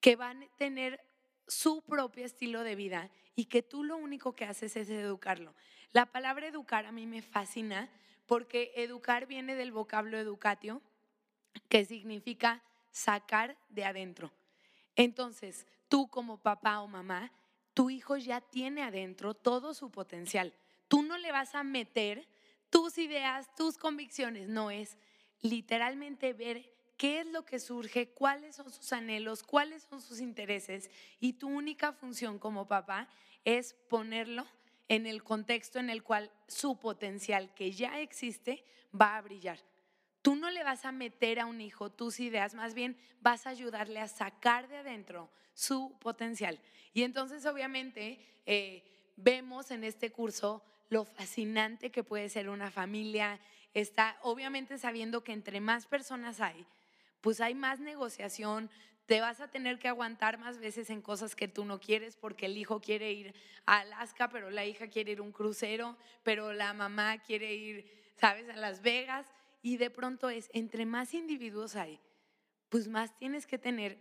que 0.00 0.16
van 0.16 0.42
a 0.42 0.48
tener 0.56 1.00
su 1.46 1.82
propio 1.82 2.24
estilo 2.24 2.62
de 2.62 2.74
vida 2.74 3.10
y 3.36 3.46
que 3.46 3.62
tú 3.62 3.84
lo 3.84 3.96
único 3.96 4.34
que 4.34 4.44
haces 4.44 4.76
es 4.76 4.88
educarlo. 4.88 5.54
La 5.92 6.06
palabra 6.06 6.48
educar 6.48 6.86
a 6.86 6.92
mí 6.92 7.06
me 7.06 7.22
fascina 7.22 7.90
porque 8.26 8.72
educar 8.76 9.26
viene 9.26 9.54
del 9.54 9.72
vocablo 9.72 10.18
educatio, 10.18 10.82
que 11.68 11.84
significa 11.84 12.62
sacar 12.90 13.56
de 13.68 13.84
adentro. 13.84 14.32
Entonces, 14.96 15.66
tú 15.88 16.08
como 16.08 16.38
papá 16.38 16.80
o 16.80 16.88
mamá, 16.88 17.32
tu 17.74 17.90
hijo 17.90 18.16
ya 18.16 18.40
tiene 18.40 18.82
adentro 18.82 19.34
todo 19.34 19.74
su 19.74 19.90
potencial. 19.90 20.54
Tú 20.88 21.02
no 21.02 21.18
le 21.18 21.32
vas 21.32 21.54
a 21.54 21.64
meter 21.64 22.26
tus 22.70 22.98
ideas, 22.98 23.52
tus 23.56 23.78
convicciones, 23.78 24.48
no 24.48 24.70
es 24.70 24.96
literalmente 25.40 26.32
ver 26.32 26.72
qué 26.96 27.20
es 27.20 27.26
lo 27.26 27.44
que 27.44 27.58
surge, 27.58 28.08
cuáles 28.10 28.56
son 28.56 28.70
sus 28.70 28.92
anhelos, 28.92 29.42
cuáles 29.42 29.82
son 29.82 30.00
sus 30.00 30.20
intereses 30.20 30.90
y 31.20 31.34
tu 31.34 31.48
única 31.48 31.92
función 31.92 32.38
como 32.38 32.66
papá 32.66 33.08
es 33.44 33.74
ponerlo 33.88 34.46
en 34.88 35.06
el 35.06 35.22
contexto 35.22 35.78
en 35.78 35.90
el 35.90 36.02
cual 36.02 36.30
su 36.46 36.78
potencial 36.78 37.52
que 37.54 37.72
ya 37.72 38.00
existe 38.00 38.64
va 38.98 39.16
a 39.16 39.22
brillar. 39.22 39.58
Tú 40.24 40.36
no 40.36 40.50
le 40.50 40.64
vas 40.64 40.86
a 40.86 40.90
meter 40.90 41.38
a 41.38 41.44
un 41.44 41.60
hijo 41.60 41.90
tus 41.90 42.18
ideas, 42.18 42.54
más 42.54 42.72
bien 42.72 42.96
vas 43.20 43.46
a 43.46 43.50
ayudarle 43.50 44.00
a 44.00 44.08
sacar 44.08 44.68
de 44.68 44.78
adentro 44.78 45.28
su 45.52 45.98
potencial. 46.00 46.58
Y 46.94 47.02
entonces 47.02 47.44
obviamente 47.44 48.18
eh, 48.46 49.12
vemos 49.16 49.70
en 49.70 49.84
este 49.84 50.10
curso 50.10 50.64
lo 50.88 51.04
fascinante 51.04 51.90
que 51.90 52.04
puede 52.04 52.30
ser 52.30 52.48
una 52.48 52.70
familia. 52.70 53.38
Está 53.74 54.16
obviamente 54.22 54.78
sabiendo 54.78 55.22
que 55.22 55.32
entre 55.32 55.60
más 55.60 55.84
personas 55.86 56.40
hay, 56.40 56.64
pues 57.20 57.42
hay 57.42 57.54
más 57.54 57.80
negociación, 57.80 58.70
te 59.04 59.20
vas 59.20 59.42
a 59.42 59.48
tener 59.48 59.78
que 59.78 59.88
aguantar 59.88 60.38
más 60.38 60.56
veces 60.56 60.88
en 60.88 61.02
cosas 61.02 61.36
que 61.36 61.48
tú 61.48 61.66
no 61.66 61.78
quieres 61.80 62.16
porque 62.16 62.46
el 62.46 62.56
hijo 62.56 62.80
quiere 62.80 63.12
ir 63.12 63.34
a 63.66 63.80
Alaska, 63.80 64.30
pero 64.30 64.48
la 64.48 64.64
hija 64.64 64.88
quiere 64.88 65.12
ir 65.12 65.18
a 65.18 65.22
un 65.22 65.32
crucero, 65.32 65.98
pero 66.22 66.54
la 66.54 66.72
mamá 66.72 67.18
quiere 67.18 67.52
ir, 67.52 68.14
¿sabes?, 68.16 68.48
a 68.48 68.56
Las 68.56 68.80
Vegas. 68.80 69.26
Y 69.64 69.78
de 69.78 69.88
pronto 69.88 70.28
es, 70.28 70.50
entre 70.52 70.84
más 70.84 71.14
individuos 71.14 71.74
hay, 71.74 71.98
pues 72.68 72.86
más 72.86 73.16
tienes 73.16 73.46
que 73.46 73.56
tener 73.56 73.98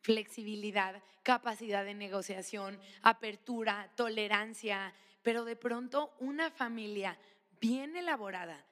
flexibilidad, 0.00 1.02
capacidad 1.22 1.84
de 1.84 1.92
negociación, 1.92 2.80
apertura, 3.02 3.92
tolerancia, 3.94 4.94
pero 5.22 5.44
de 5.44 5.54
pronto 5.54 6.16
una 6.18 6.50
familia 6.50 7.18
bien 7.60 7.94
elaborada, 7.94 8.64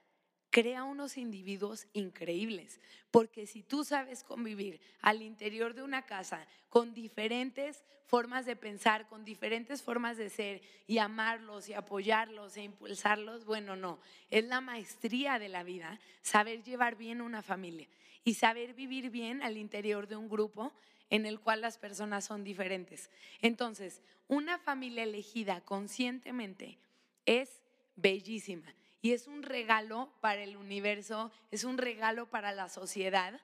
crea 0.54 0.84
unos 0.84 1.16
individuos 1.16 1.88
increíbles, 1.94 2.78
porque 3.10 3.44
si 3.44 3.64
tú 3.64 3.82
sabes 3.82 4.22
convivir 4.22 4.80
al 5.00 5.20
interior 5.20 5.74
de 5.74 5.82
una 5.82 6.02
casa 6.02 6.46
con 6.68 6.94
diferentes 6.94 7.82
formas 8.06 8.46
de 8.46 8.54
pensar, 8.54 9.08
con 9.08 9.24
diferentes 9.24 9.82
formas 9.82 10.16
de 10.16 10.30
ser 10.30 10.62
y 10.86 10.98
amarlos 10.98 11.68
y 11.68 11.74
apoyarlos 11.74 12.56
e 12.56 12.62
impulsarlos, 12.62 13.44
bueno, 13.44 13.74
no, 13.74 13.98
es 14.30 14.44
la 14.44 14.60
maestría 14.60 15.40
de 15.40 15.48
la 15.48 15.64
vida 15.64 15.98
saber 16.22 16.62
llevar 16.62 16.94
bien 16.94 17.20
una 17.20 17.42
familia 17.42 17.88
y 18.22 18.34
saber 18.34 18.74
vivir 18.74 19.10
bien 19.10 19.42
al 19.42 19.56
interior 19.56 20.06
de 20.06 20.14
un 20.14 20.28
grupo 20.28 20.72
en 21.10 21.26
el 21.26 21.40
cual 21.40 21.62
las 21.62 21.78
personas 21.78 22.26
son 22.26 22.44
diferentes. 22.44 23.10
Entonces, 23.42 24.02
una 24.28 24.60
familia 24.60 25.02
elegida 25.02 25.62
conscientemente 25.62 26.78
es 27.26 27.60
bellísima 27.96 28.72
y 29.04 29.12
es 29.12 29.26
un 29.26 29.42
regalo 29.42 30.10
para 30.22 30.42
el 30.42 30.56
universo, 30.56 31.30
es 31.50 31.64
un 31.64 31.76
regalo 31.76 32.30
para 32.30 32.52
la 32.52 32.70
sociedad 32.70 33.38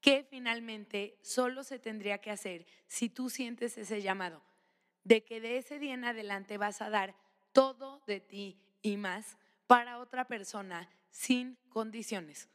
que 0.00 0.24
finalmente 0.24 1.18
solo 1.20 1.64
se 1.64 1.78
tendría 1.78 2.22
que 2.22 2.30
hacer 2.30 2.66
si 2.86 3.10
tú 3.10 3.28
sientes 3.28 3.76
ese 3.76 4.00
llamado, 4.00 4.42
de 5.04 5.22
que 5.22 5.42
de 5.42 5.58
ese 5.58 5.78
día 5.78 5.92
en 5.92 6.06
adelante 6.06 6.56
vas 6.56 6.80
a 6.80 6.88
dar 6.88 7.14
todo 7.52 8.00
de 8.06 8.20
ti 8.20 8.58
y 8.80 8.96
más 8.96 9.36
para 9.66 9.98
otra 9.98 10.28
persona 10.28 10.88
sin 11.10 11.58
condiciones. 11.68 12.48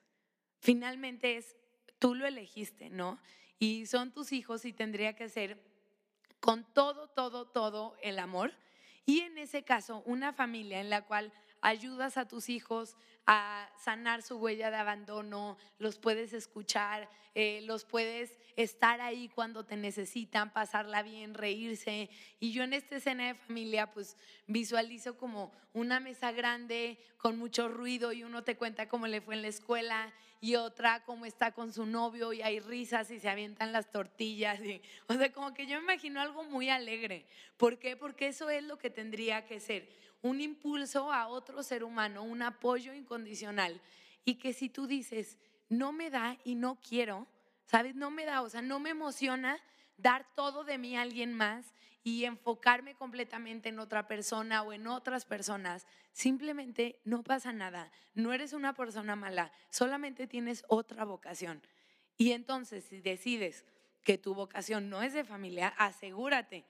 Finalmente 0.61 1.37
es, 1.37 1.55
tú 1.99 2.15
lo 2.15 2.25
elegiste, 2.25 2.89
¿no? 2.89 3.19
Y 3.59 3.85
son 3.85 4.11
tus 4.11 4.31
hijos 4.31 4.65
y 4.65 4.73
tendría 4.73 5.13
que 5.13 5.29
ser 5.29 5.61
con 6.39 6.65
todo, 6.73 7.07
todo, 7.07 7.45
todo 7.45 7.95
el 8.01 8.17
amor. 8.17 8.51
Y 9.05 9.19
en 9.19 9.37
ese 9.37 9.63
caso, 9.63 10.01
una 10.07 10.33
familia 10.33 10.81
en 10.81 10.89
la 10.89 11.05
cual 11.05 11.31
ayudas 11.61 12.17
a 12.17 12.27
tus 12.27 12.49
hijos 12.49 12.97
a 13.27 13.69
sanar 13.77 14.23
su 14.23 14.37
huella 14.37 14.71
de 14.71 14.77
abandono, 14.77 15.57
los 15.77 15.99
puedes 15.99 16.33
escuchar, 16.33 17.09
eh, 17.35 17.61
los 17.63 17.85
puedes 17.85 18.37
estar 18.55 18.99
ahí 18.99 19.29
cuando 19.29 19.63
te 19.63 19.77
necesitan, 19.77 20.51
pasarla 20.51 21.03
bien, 21.03 21.33
reírse. 21.33 22.09
Y 22.39 22.51
yo 22.51 22.63
en 22.63 22.73
esta 22.73 22.97
escena 22.97 23.27
de 23.27 23.35
familia, 23.35 23.91
pues 23.91 24.17
visualizo 24.47 25.17
como 25.17 25.51
una 25.73 25.99
mesa 25.99 26.31
grande 26.31 26.97
con 27.17 27.37
mucho 27.37 27.69
ruido 27.69 28.11
y 28.11 28.23
uno 28.23 28.43
te 28.43 28.57
cuenta 28.57 28.89
cómo 28.89 29.07
le 29.07 29.21
fue 29.21 29.35
en 29.35 29.43
la 29.43 29.47
escuela 29.47 30.13
y 30.41 30.55
otra 30.55 31.03
cómo 31.05 31.25
está 31.25 31.51
con 31.51 31.71
su 31.71 31.85
novio 31.85 32.33
y 32.33 32.41
hay 32.41 32.59
risas 32.59 33.11
y 33.11 33.19
se 33.19 33.29
avientan 33.29 33.71
las 33.71 33.91
tortillas. 33.91 34.59
Y, 34.61 34.81
o 35.07 35.13
sea, 35.13 35.31
como 35.31 35.53
que 35.53 35.67
yo 35.67 35.77
me 35.77 35.93
imagino 35.93 36.19
algo 36.19 36.43
muy 36.43 36.69
alegre. 36.69 37.27
¿Por 37.57 37.77
qué? 37.77 37.95
Porque 37.95 38.27
eso 38.27 38.49
es 38.49 38.63
lo 38.63 38.77
que 38.79 38.89
tendría 38.89 39.45
que 39.45 39.59
ser 39.59 39.87
un 40.21 40.41
impulso 40.41 41.11
a 41.11 41.27
otro 41.27 41.63
ser 41.63 41.83
humano, 41.83 42.23
un 42.23 42.41
apoyo 42.41 42.93
incondicional. 42.93 43.81
Y 44.23 44.35
que 44.35 44.53
si 44.53 44.69
tú 44.69 44.87
dices, 44.87 45.37
no 45.69 45.91
me 45.91 46.09
da 46.09 46.37
y 46.43 46.55
no 46.55 46.79
quiero, 46.79 47.27
¿sabes? 47.65 47.95
No 47.95 48.11
me 48.11 48.25
da, 48.25 48.41
o 48.41 48.49
sea, 48.49 48.61
no 48.61 48.79
me 48.79 48.91
emociona 48.91 49.59
dar 49.97 50.25
todo 50.35 50.63
de 50.63 50.77
mí 50.77 50.95
a 50.95 51.01
alguien 51.01 51.33
más 51.33 51.73
y 52.03 52.25
enfocarme 52.25 52.95
completamente 52.95 53.69
en 53.69 53.79
otra 53.79 54.07
persona 54.07 54.63
o 54.63 54.73
en 54.73 54.87
otras 54.87 55.25
personas. 55.25 55.85
Simplemente 56.11 56.99
no 57.03 57.23
pasa 57.23 57.53
nada. 57.53 57.91
No 58.13 58.33
eres 58.33 58.53
una 58.53 58.73
persona 58.73 59.15
mala, 59.15 59.51
solamente 59.69 60.27
tienes 60.27 60.63
otra 60.67 61.05
vocación. 61.05 61.61
Y 62.17 62.31
entonces, 62.31 62.85
si 62.85 63.01
decides 63.01 63.65
que 64.03 64.17
tu 64.17 64.33
vocación 64.33 64.89
no 64.89 65.01
es 65.01 65.13
de 65.13 65.23
familia, 65.23 65.69
asegúrate 65.77 66.65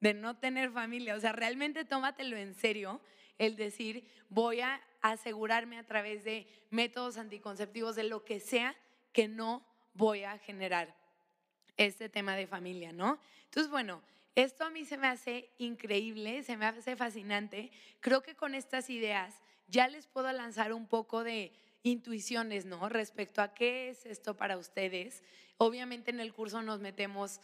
de 0.00 0.14
no 0.14 0.36
tener 0.36 0.70
familia. 0.70 1.14
O 1.14 1.20
sea, 1.20 1.32
realmente 1.32 1.84
tómatelo 1.84 2.36
en 2.36 2.54
serio 2.54 3.00
el 3.38 3.56
decir, 3.56 4.06
voy 4.28 4.60
a 4.60 4.80
asegurarme 5.02 5.78
a 5.78 5.86
través 5.86 6.24
de 6.24 6.46
métodos 6.70 7.16
anticonceptivos, 7.16 7.96
de 7.96 8.04
lo 8.04 8.24
que 8.24 8.40
sea, 8.40 8.74
que 9.12 9.28
no 9.28 9.64
voy 9.94 10.24
a 10.24 10.38
generar 10.38 10.94
este 11.76 12.08
tema 12.08 12.36
de 12.36 12.46
familia, 12.46 12.92
¿no? 12.92 13.18
Entonces, 13.44 13.70
bueno, 13.70 14.02
esto 14.34 14.64
a 14.64 14.70
mí 14.70 14.84
se 14.84 14.98
me 14.98 15.06
hace 15.06 15.50
increíble, 15.58 16.42
se 16.42 16.56
me 16.56 16.66
hace 16.66 16.96
fascinante. 16.96 17.70
Creo 18.00 18.22
que 18.22 18.34
con 18.34 18.54
estas 18.54 18.90
ideas 18.90 19.34
ya 19.68 19.88
les 19.88 20.06
puedo 20.06 20.30
lanzar 20.32 20.72
un 20.72 20.86
poco 20.86 21.24
de 21.24 21.52
intuiciones, 21.82 22.66
¿no? 22.66 22.88
Respecto 22.88 23.40
a 23.40 23.54
qué 23.54 23.88
es 23.88 24.04
esto 24.06 24.36
para 24.36 24.58
ustedes. 24.58 25.22
Obviamente 25.56 26.10
en 26.10 26.20
el 26.20 26.34
curso 26.34 26.62
nos 26.62 26.80
metemos 26.80 27.40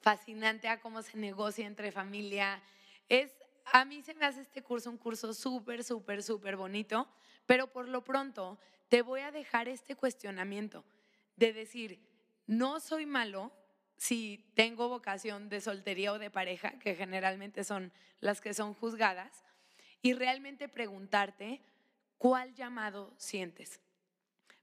fascinante 0.00 0.68
a 0.68 0.80
cómo 0.80 1.02
se 1.02 1.16
negocia 1.16 1.66
entre 1.66 1.92
familia. 1.92 2.60
Es, 3.08 3.30
a 3.66 3.84
mí 3.84 4.02
se 4.02 4.14
me 4.14 4.26
hace 4.26 4.40
este 4.40 4.62
curso 4.62 4.90
un 4.90 4.98
curso 4.98 5.32
súper, 5.34 5.84
súper, 5.84 6.22
súper 6.22 6.56
bonito, 6.56 7.08
pero 7.46 7.66
por 7.66 7.88
lo 7.88 8.02
pronto 8.02 8.58
te 8.88 9.02
voy 9.02 9.20
a 9.20 9.30
dejar 9.30 9.68
este 9.68 9.94
cuestionamiento 9.94 10.84
de 11.36 11.52
decir, 11.52 12.00
no 12.46 12.80
soy 12.80 13.06
malo 13.06 13.52
si 13.96 14.50
tengo 14.54 14.88
vocación 14.88 15.48
de 15.48 15.60
soltería 15.60 16.12
o 16.12 16.18
de 16.18 16.30
pareja, 16.30 16.78
que 16.78 16.94
generalmente 16.94 17.64
son 17.64 17.92
las 18.20 18.40
que 18.40 18.54
son 18.54 18.74
juzgadas, 18.74 19.44
y 20.02 20.14
realmente 20.14 20.68
preguntarte 20.68 21.60
cuál 22.16 22.54
llamado 22.54 23.12
sientes. 23.18 23.80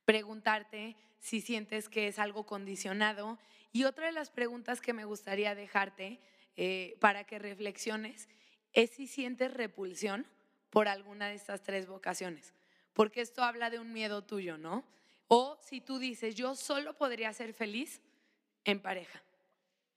Preguntarte 0.06 0.95
si 1.19 1.41
sientes 1.41 1.89
que 1.89 2.08
es 2.08 2.17
algo 2.17 2.45
condicionado 2.45 3.38
y 3.78 3.84
otra 3.84 4.08
de 4.08 4.12
las 4.12 4.32
preguntas 4.32 4.82
que 4.82 4.92
me 4.92 5.06
gustaría 5.06 5.54
dejarte 5.54 6.20
eh, 6.56 6.98
para 7.00 7.26
que 7.26 7.38
reflexiones 7.38 8.28
es 8.74 8.90
si 8.90 9.06
sientes 9.06 9.54
repulsión 9.54 10.26
por 10.72 10.88
alguna 10.88 11.28
de 11.28 11.36
estas 11.36 11.62
tres 11.62 11.86
vocaciones, 11.86 12.56
porque 12.94 13.22
esto 13.22 13.44
habla 13.44 13.70
de 13.70 13.78
un 13.78 13.94
miedo 13.94 14.24
tuyo, 14.24 14.58
¿no? 14.58 14.84
O 15.28 15.60
si 15.62 15.80
tú 15.80 16.00
dices, 16.00 16.34
yo 16.34 16.56
solo 16.56 16.96
podría 16.96 17.32
ser 17.34 17.54
feliz 17.54 18.02
en 18.66 18.82
pareja. 18.82 19.22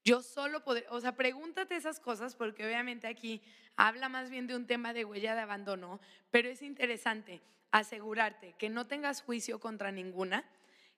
Yo 0.05 0.21
solo 0.21 0.63
podría, 0.63 0.91
o 0.91 1.01
sea, 1.01 1.17
pregúntate 1.17 1.75
esas 1.75 2.01
cosas 2.01 2.37
porque 2.37 2.67
obviamente 2.67 3.07
aquí 3.07 3.41
habla 3.77 4.11
más 4.11 4.29
bien 4.29 4.47
de 4.47 4.57
un 4.57 4.67
tema 4.67 4.93
de 4.93 5.07
huella 5.07 5.35
de 5.35 5.41
abandono, 5.41 6.01
pero 6.31 6.51
es 6.51 6.61
interesante 6.61 7.41
asegurarte 7.71 8.55
que 8.59 8.69
no 8.69 8.87
tengas 8.87 9.23
juicio 9.23 9.59
contra 9.59 9.91
ninguna, 9.91 10.45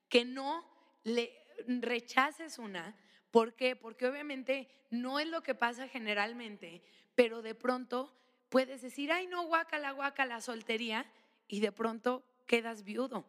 que 0.09 0.25
no 0.25 0.67
le 1.05 1.42
rechaces 1.67 2.59
una. 2.59 2.97
¿Por 3.31 3.55
qué? 3.55 3.77
Porque 3.77 4.07
obviamente 4.07 4.69
no 4.91 5.19
es 5.19 5.27
lo 5.27 5.43
que 5.43 5.55
pasa 5.55 5.89
generalmente, 5.89 6.83
pero 7.15 7.43
de 7.43 7.55
pronto 7.55 8.15
puedes 8.49 8.83
decir, 8.83 9.11
ay 9.11 9.27
no, 9.27 9.47
guácala, 9.47 9.93
guácala, 9.93 10.41
soltería, 10.41 11.07
y 11.49 11.61
de 11.61 11.73
pronto 11.73 12.25
quedas 12.47 12.85
viudo 12.85 13.25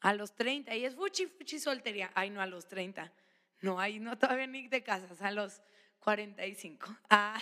a 0.00 0.14
los 0.14 0.34
30 0.34 0.74
y 0.74 0.84
es 0.84 0.94
fuchi, 0.94 1.26
fuchi 1.26 1.58
soltería. 1.58 2.10
Ay 2.14 2.30
no, 2.30 2.40
a 2.40 2.46
los 2.46 2.66
30. 2.68 3.12
No, 3.60 3.78
ahí 3.78 4.00
no 4.00 4.18
todavía 4.18 4.46
ni 4.46 4.68
te 4.68 4.82
casas, 4.82 5.22
a 5.22 5.30
los 5.30 5.62
45. 6.00 6.86
Ah, 7.10 7.40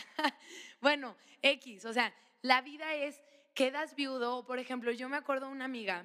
bueno, 0.80 1.16
X, 1.42 1.84
o 1.84 1.92
sea, 1.92 2.12
la 2.42 2.60
vida 2.60 2.94
es, 2.94 3.22
quedas 3.54 3.94
viudo, 3.94 4.44
por 4.44 4.58
ejemplo, 4.58 4.92
yo 4.92 5.08
me 5.08 5.16
acuerdo 5.16 5.46
de 5.46 5.52
una 5.52 5.64
amiga 5.64 6.04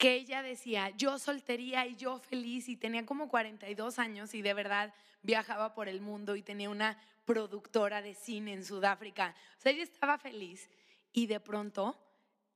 que 0.00 0.14
ella 0.14 0.42
decía, 0.42 0.88
yo 0.96 1.18
soltería 1.18 1.86
y 1.86 1.94
yo 1.94 2.20
feliz 2.20 2.70
y 2.70 2.76
tenía 2.76 3.04
como 3.04 3.28
42 3.28 3.98
años 3.98 4.32
y 4.32 4.40
de 4.40 4.54
verdad 4.54 4.94
viajaba 5.20 5.74
por 5.74 5.90
el 5.90 6.00
mundo 6.00 6.36
y 6.36 6.42
tenía 6.42 6.70
una 6.70 6.98
productora 7.26 8.00
de 8.00 8.14
cine 8.14 8.54
en 8.54 8.64
Sudáfrica. 8.64 9.34
O 9.58 9.60
sea, 9.60 9.72
ella 9.72 9.82
estaba 9.82 10.16
feliz 10.16 10.70
y 11.12 11.26
de 11.26 11.38
pronto 11.38 12.00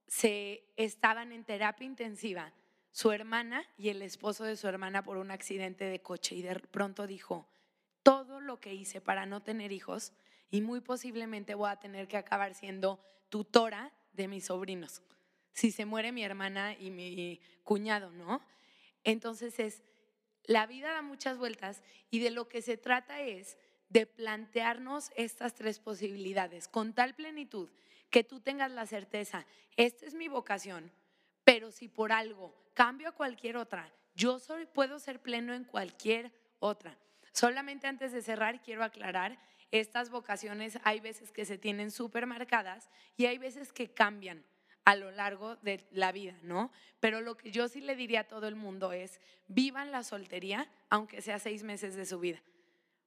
se 0.07 0.65
estaban 0.79 1.33
en 1.33 1.45
terapia 1.45 1.85
intensiva 1.85 2.55
su 2.93 3.13
hermana 3.13 3.63
y 3.77 3.91
el 3.91 4.01
esposo 4.01 4.45
de 4.45 4.57
su 4.57 4.67
hermana 4.67 5.03
por 5.03 5.19
un 5.19 5.31
accidente 5.31 5.85
de 5.85 6.01
coche 6.01 6.37
y 6.37 6.41
de 6.41 6.55
pronto 6.55 7.07
dijo, 7.07 7.47
todo 8.03 8.41
lo 8.41 8.59
que 8.59 8.73
hice 8.73 9.03
para 9.03 9.27
no 9.27 9.43
tener 9.43 9.71
hijos 9.71 10.15
y 10.51 10.63
muy 10.63 10.81
posiblemente 10.81 11.55
voy 11.55 11.69
a 11.69 11.77
tener 11.77 12.09
que 12.09 12.17
acabar 12.17 12.55
siendo 12.55 13.05
tutora 13.29 13.93
de 14.15 14.29
mis 14.29 14.47
sobrinos 14.47 15.03
si 15.55 15.71
se 15.71 15.87
muere 15.87 16.13
mi 16.13 16.25
hermana 16.25 16.75
y 16.75 16.91
mi 16.91 17.41
cuñado, 17.63 18.11
¿no? 18.11 18.43
Entonces 19.05 19.59
es, 19.59 19.83
la 20.45 20.67
vida 20.67 20.93
da 20.93 21.03
muchas 21.03 21.39
vueltas 21.39 21.83
y 22.11 22.19
de 22.19 22.31
lo 22.31 22.49
que 22.49 22.61
se 22.61 22.77
trata 22.77 23.23
es 23.23 23.57
de 23.89 24.07
plantearnos 24.07 25.11
estas 25.17 25.55
tres 25.55 25.79
posibilidades 25.79 26.69
con 26.69 26.93
tal 26.93 27.15
plenitud 27.15 27.71
que 28.11 28.25
tú 28.25 28.41
tengas 28.41 28.71
la 28.71 28.87
certeza, 28.87 29.47
esta 29.77 30.07
es 30.07 30.15
mi 30.15 30.29
vocación, 30.29 30.93
pero 31.45 31.71
si 31.71 31.89
por 31.89 32.13
algo 32.13 32.55
cambio 32.75 33.09
a 33.09 33.13
cualquier 33.13 33.57
otra, 33.57 33.93
yo 34.15 34.39
soy, 34.39 34.67
puedo 34.67 34.99
ser 34.99 35.21
pleno 35.21 35.55
en 35.55 35.65
cualquier 35.65 36.33
otra. 36.61 36.97
Solamente 37.33 37.87
antes 37.87 38.13
de 38.13 38.23
cerrar 38.23 38.63
quiero 38.63 38.85
aclarar, 38.85 39.39
estas 39.71 40.11
vocaciones 40.11 40.79
hay 40.85 41.01
veces 41.01 41.33
que 41.33 41.45
se 41.45 41.59
tienen 41.59 41.91
súper 41.91 42.27
marcadas 42.27 42.89
y 43.17 43.27
hay 43.27 43.39
veces 43.39 43.73
que 43.73 43.93
cambian 43.93 44.45
a 44.85 44.97
lo 44.97 45.11
largo 45.11 45.57
de 45.57 45.87
la 45.93 46.13
vida, 46.13 46.37
¿no? 46.43 46.71
Pero 47.01 47.21
lo 47.21 47.37
que 47.37 47.51
yo 47.51 47.69
sí 47.69 47.81
le 47.81 47.97
diría 47.97 48.21
a 48.21 48.29
todo 48.29 48.49
el 48.49 48.55
mundo 48.55 48.93
es, 48.93 49.21
vivan 49.49 49.91
la 49.91 50.03
soltería, 50.03 50.71
aunque 50.91 51.23
sea 51.23 51.39
seis 51.39 51.63
meses 51.63 51.95
de 51.95 52.07
su 52.07 52.21
vida. 52.21 52.43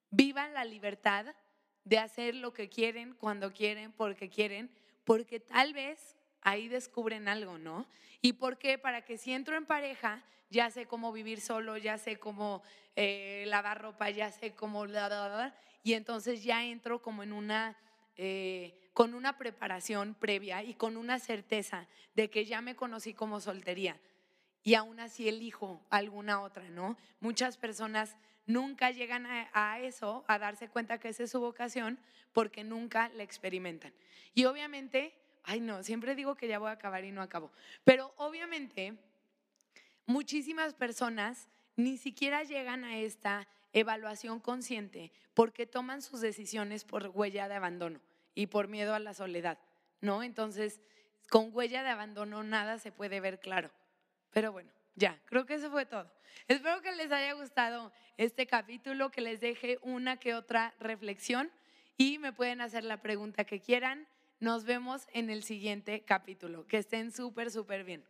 Vivan 0.10 0.54
la 0.54 0.66
libertad 0.66 1.36
de 1.84 2.00
hacer 2.00 2.36
lo 2.36 2.54
que 2.54 2.70
quieren, 2.70 3.14
cuando 3.14 3.54
quieren, 3.54 3.92
porque 3.92 4.30
quieren, 4.30 4.72
porque 5.04 5.40
tal 5.40 5.74
vez 5.74 6.16
ahí 6.42 6.68
descubren 6.68 7.28
algo, 7.28 7.58
¿no? 7.58 7.88
¿Y 8.22 8.34
por 8.34 8.58
qué? 8.58 8.78
Para 8.78 9.04
que 9.06 9.18
si 9.18 9.34
entro 9.34 9.56
en 9.56 9.66
pareja, 9.66 10.24
ya 10.50 10.70
sé 10.72 10.86
cómo 10.86 11.12
vivir 11.12 11.42
solo, 11.42 11.78
ya 11.78 11.98
sé 11.98 12.18
cómo 12.18 12.64
eh, 12.96 13.46
lavar 13.48 13.82
ropa, 13.82 14.10
ya 14.10 14.32
sé 14.32 14.56
cómo... 14.56 14.86
y 15.84 15.94
entonces 15.94 16.44
ya 16.44 16.66
entro 16.66 17.02
como 17.02 17.24
en 17.24 17.34
una... 17.34 17.78
Eh, 18.16 18.87
con 18.98 19.14
una 19.14 19.38
preparación 19.38 20.16
previa 20.16 20.64
y 20.64 20.74
con 20.74 20.98
una 20.98 21.20
certeza 21.20 21.86
de 22.16 22.32
que 22.32 22.46
ya 22.46 22.62
me 22.62 22.76
conocí 22.76 23.14
como 23.14 23.40
soltería 23.40 23.96
y 24.64 24.74
aún 24.74 25.00
así 25.00 25.30
elijo 25.30 25.86
alguna 25.92 26.42
otra, 26.42 26.68
¿no? 26.70 26.98
Muchas 27.20 27.58
personas 27.58 28.18
nunca 28.48 28.90
llegan 28.90 29.28
a, 29.28 29.80
eso, 29.82 30.26
a 30.28 30.40
darse 30.40 30.68
cuenta 30.68 30.98
que 30.98 31.10
esa 31.10 31.26
es 31.26 31.30
su 31.30 31.40
vocación, 31.40 32.00
porque 32.34 32.64
nunca 32.64 33.10
la 33.10 33.22
experimentan. 33.22 33.94
Y 34.34 34.46
obviamente, 34.46 35.14
ay 35.44 35.60
no, 35.60 35.84
siempre 35.84 36.16
digo 36.16 36.34
que 36.34 36.48
ya 36.48 36.58
voy 36.58 36.70
a 36.70 36.72
acabar 36.72 37.06
y 37.06 37.12
no 37.12 37.22
acabo, 37.22 37.52
pero 37.84 38.16
obviamente 38.18 38.96
muchísimas 40.08 40.74
personas 40.74 41.48
ni 41.76 41.98
siquiera 41.98 42.42
llegan 42.42 42.84
a 42.84 42.98
esta 42.98 43.48
evaluación 43.74 44.40
consciente 44.40 45.12
porque 45.36 45.68
toman 45.68 46.02
sus 46.02 46.20
decisiones 46.20 46.84
por 46.84 47.12
huella 47.14 47.48
de 47.48 47.54
abandono 47.54 48.00
y 48.38 48.46
por 48.46 48.68
miedo 48.68 48.94
a 48.94 49.00
la 49.00 49.16
soledad, 49.16 49.58
¿no? 50.00 50.22
Entonces, 50.22 50.80
con 51.28 51.50
huella 51.52 51.82
de 51.82 51.90
abandono 51.90 52.44
nada 52.44 52.78
se 52.78 52.92
puede 52.92 53.20
ver 53.20 53.40
claro. 53.40 53.72
Pero 54.30 54.52
bueno, 54.52 54.72
ya, 54.94 55.20
creo 55.26 55.48
que 55.48 55.56
eso 55.56 55.72
fue 55.72 55.88
todo. 55.88 56.08
Espero 56.48 56.84
que 56.84 56.92
les 56.92 57.12
haya 57.12 57.34
gustado 57.34 57.92
este 58.16 58.46
capítulo, 58.46 59.10
que 59.10 59.22
les 59.22 59.40
deje 59.40 59.80
una 59.82 60.18
que 60.18 60.36
otra 60.36 60.76
reflexión 60.80 61.52
y 61.98 62.20
me 62.20 62.32
pueden 62.32 62.62
hacer 62.62 62.84
la 62.84 63.02
pregunta 63.02 63.44
que 63.44 63.60
quieran. 63.60 64.08
Nos 64.40 64.66
vemos 64.66 65.08
en 65.14 65.32
el 65.32 65.42
siguiente 65.42 66.06
capítulo. 66.06 66.68
Que 66.68 66.78
estén 66.78 67.12
súper, 67.12 67.50
súper 67.50 67.84
bien. 67.86 68.06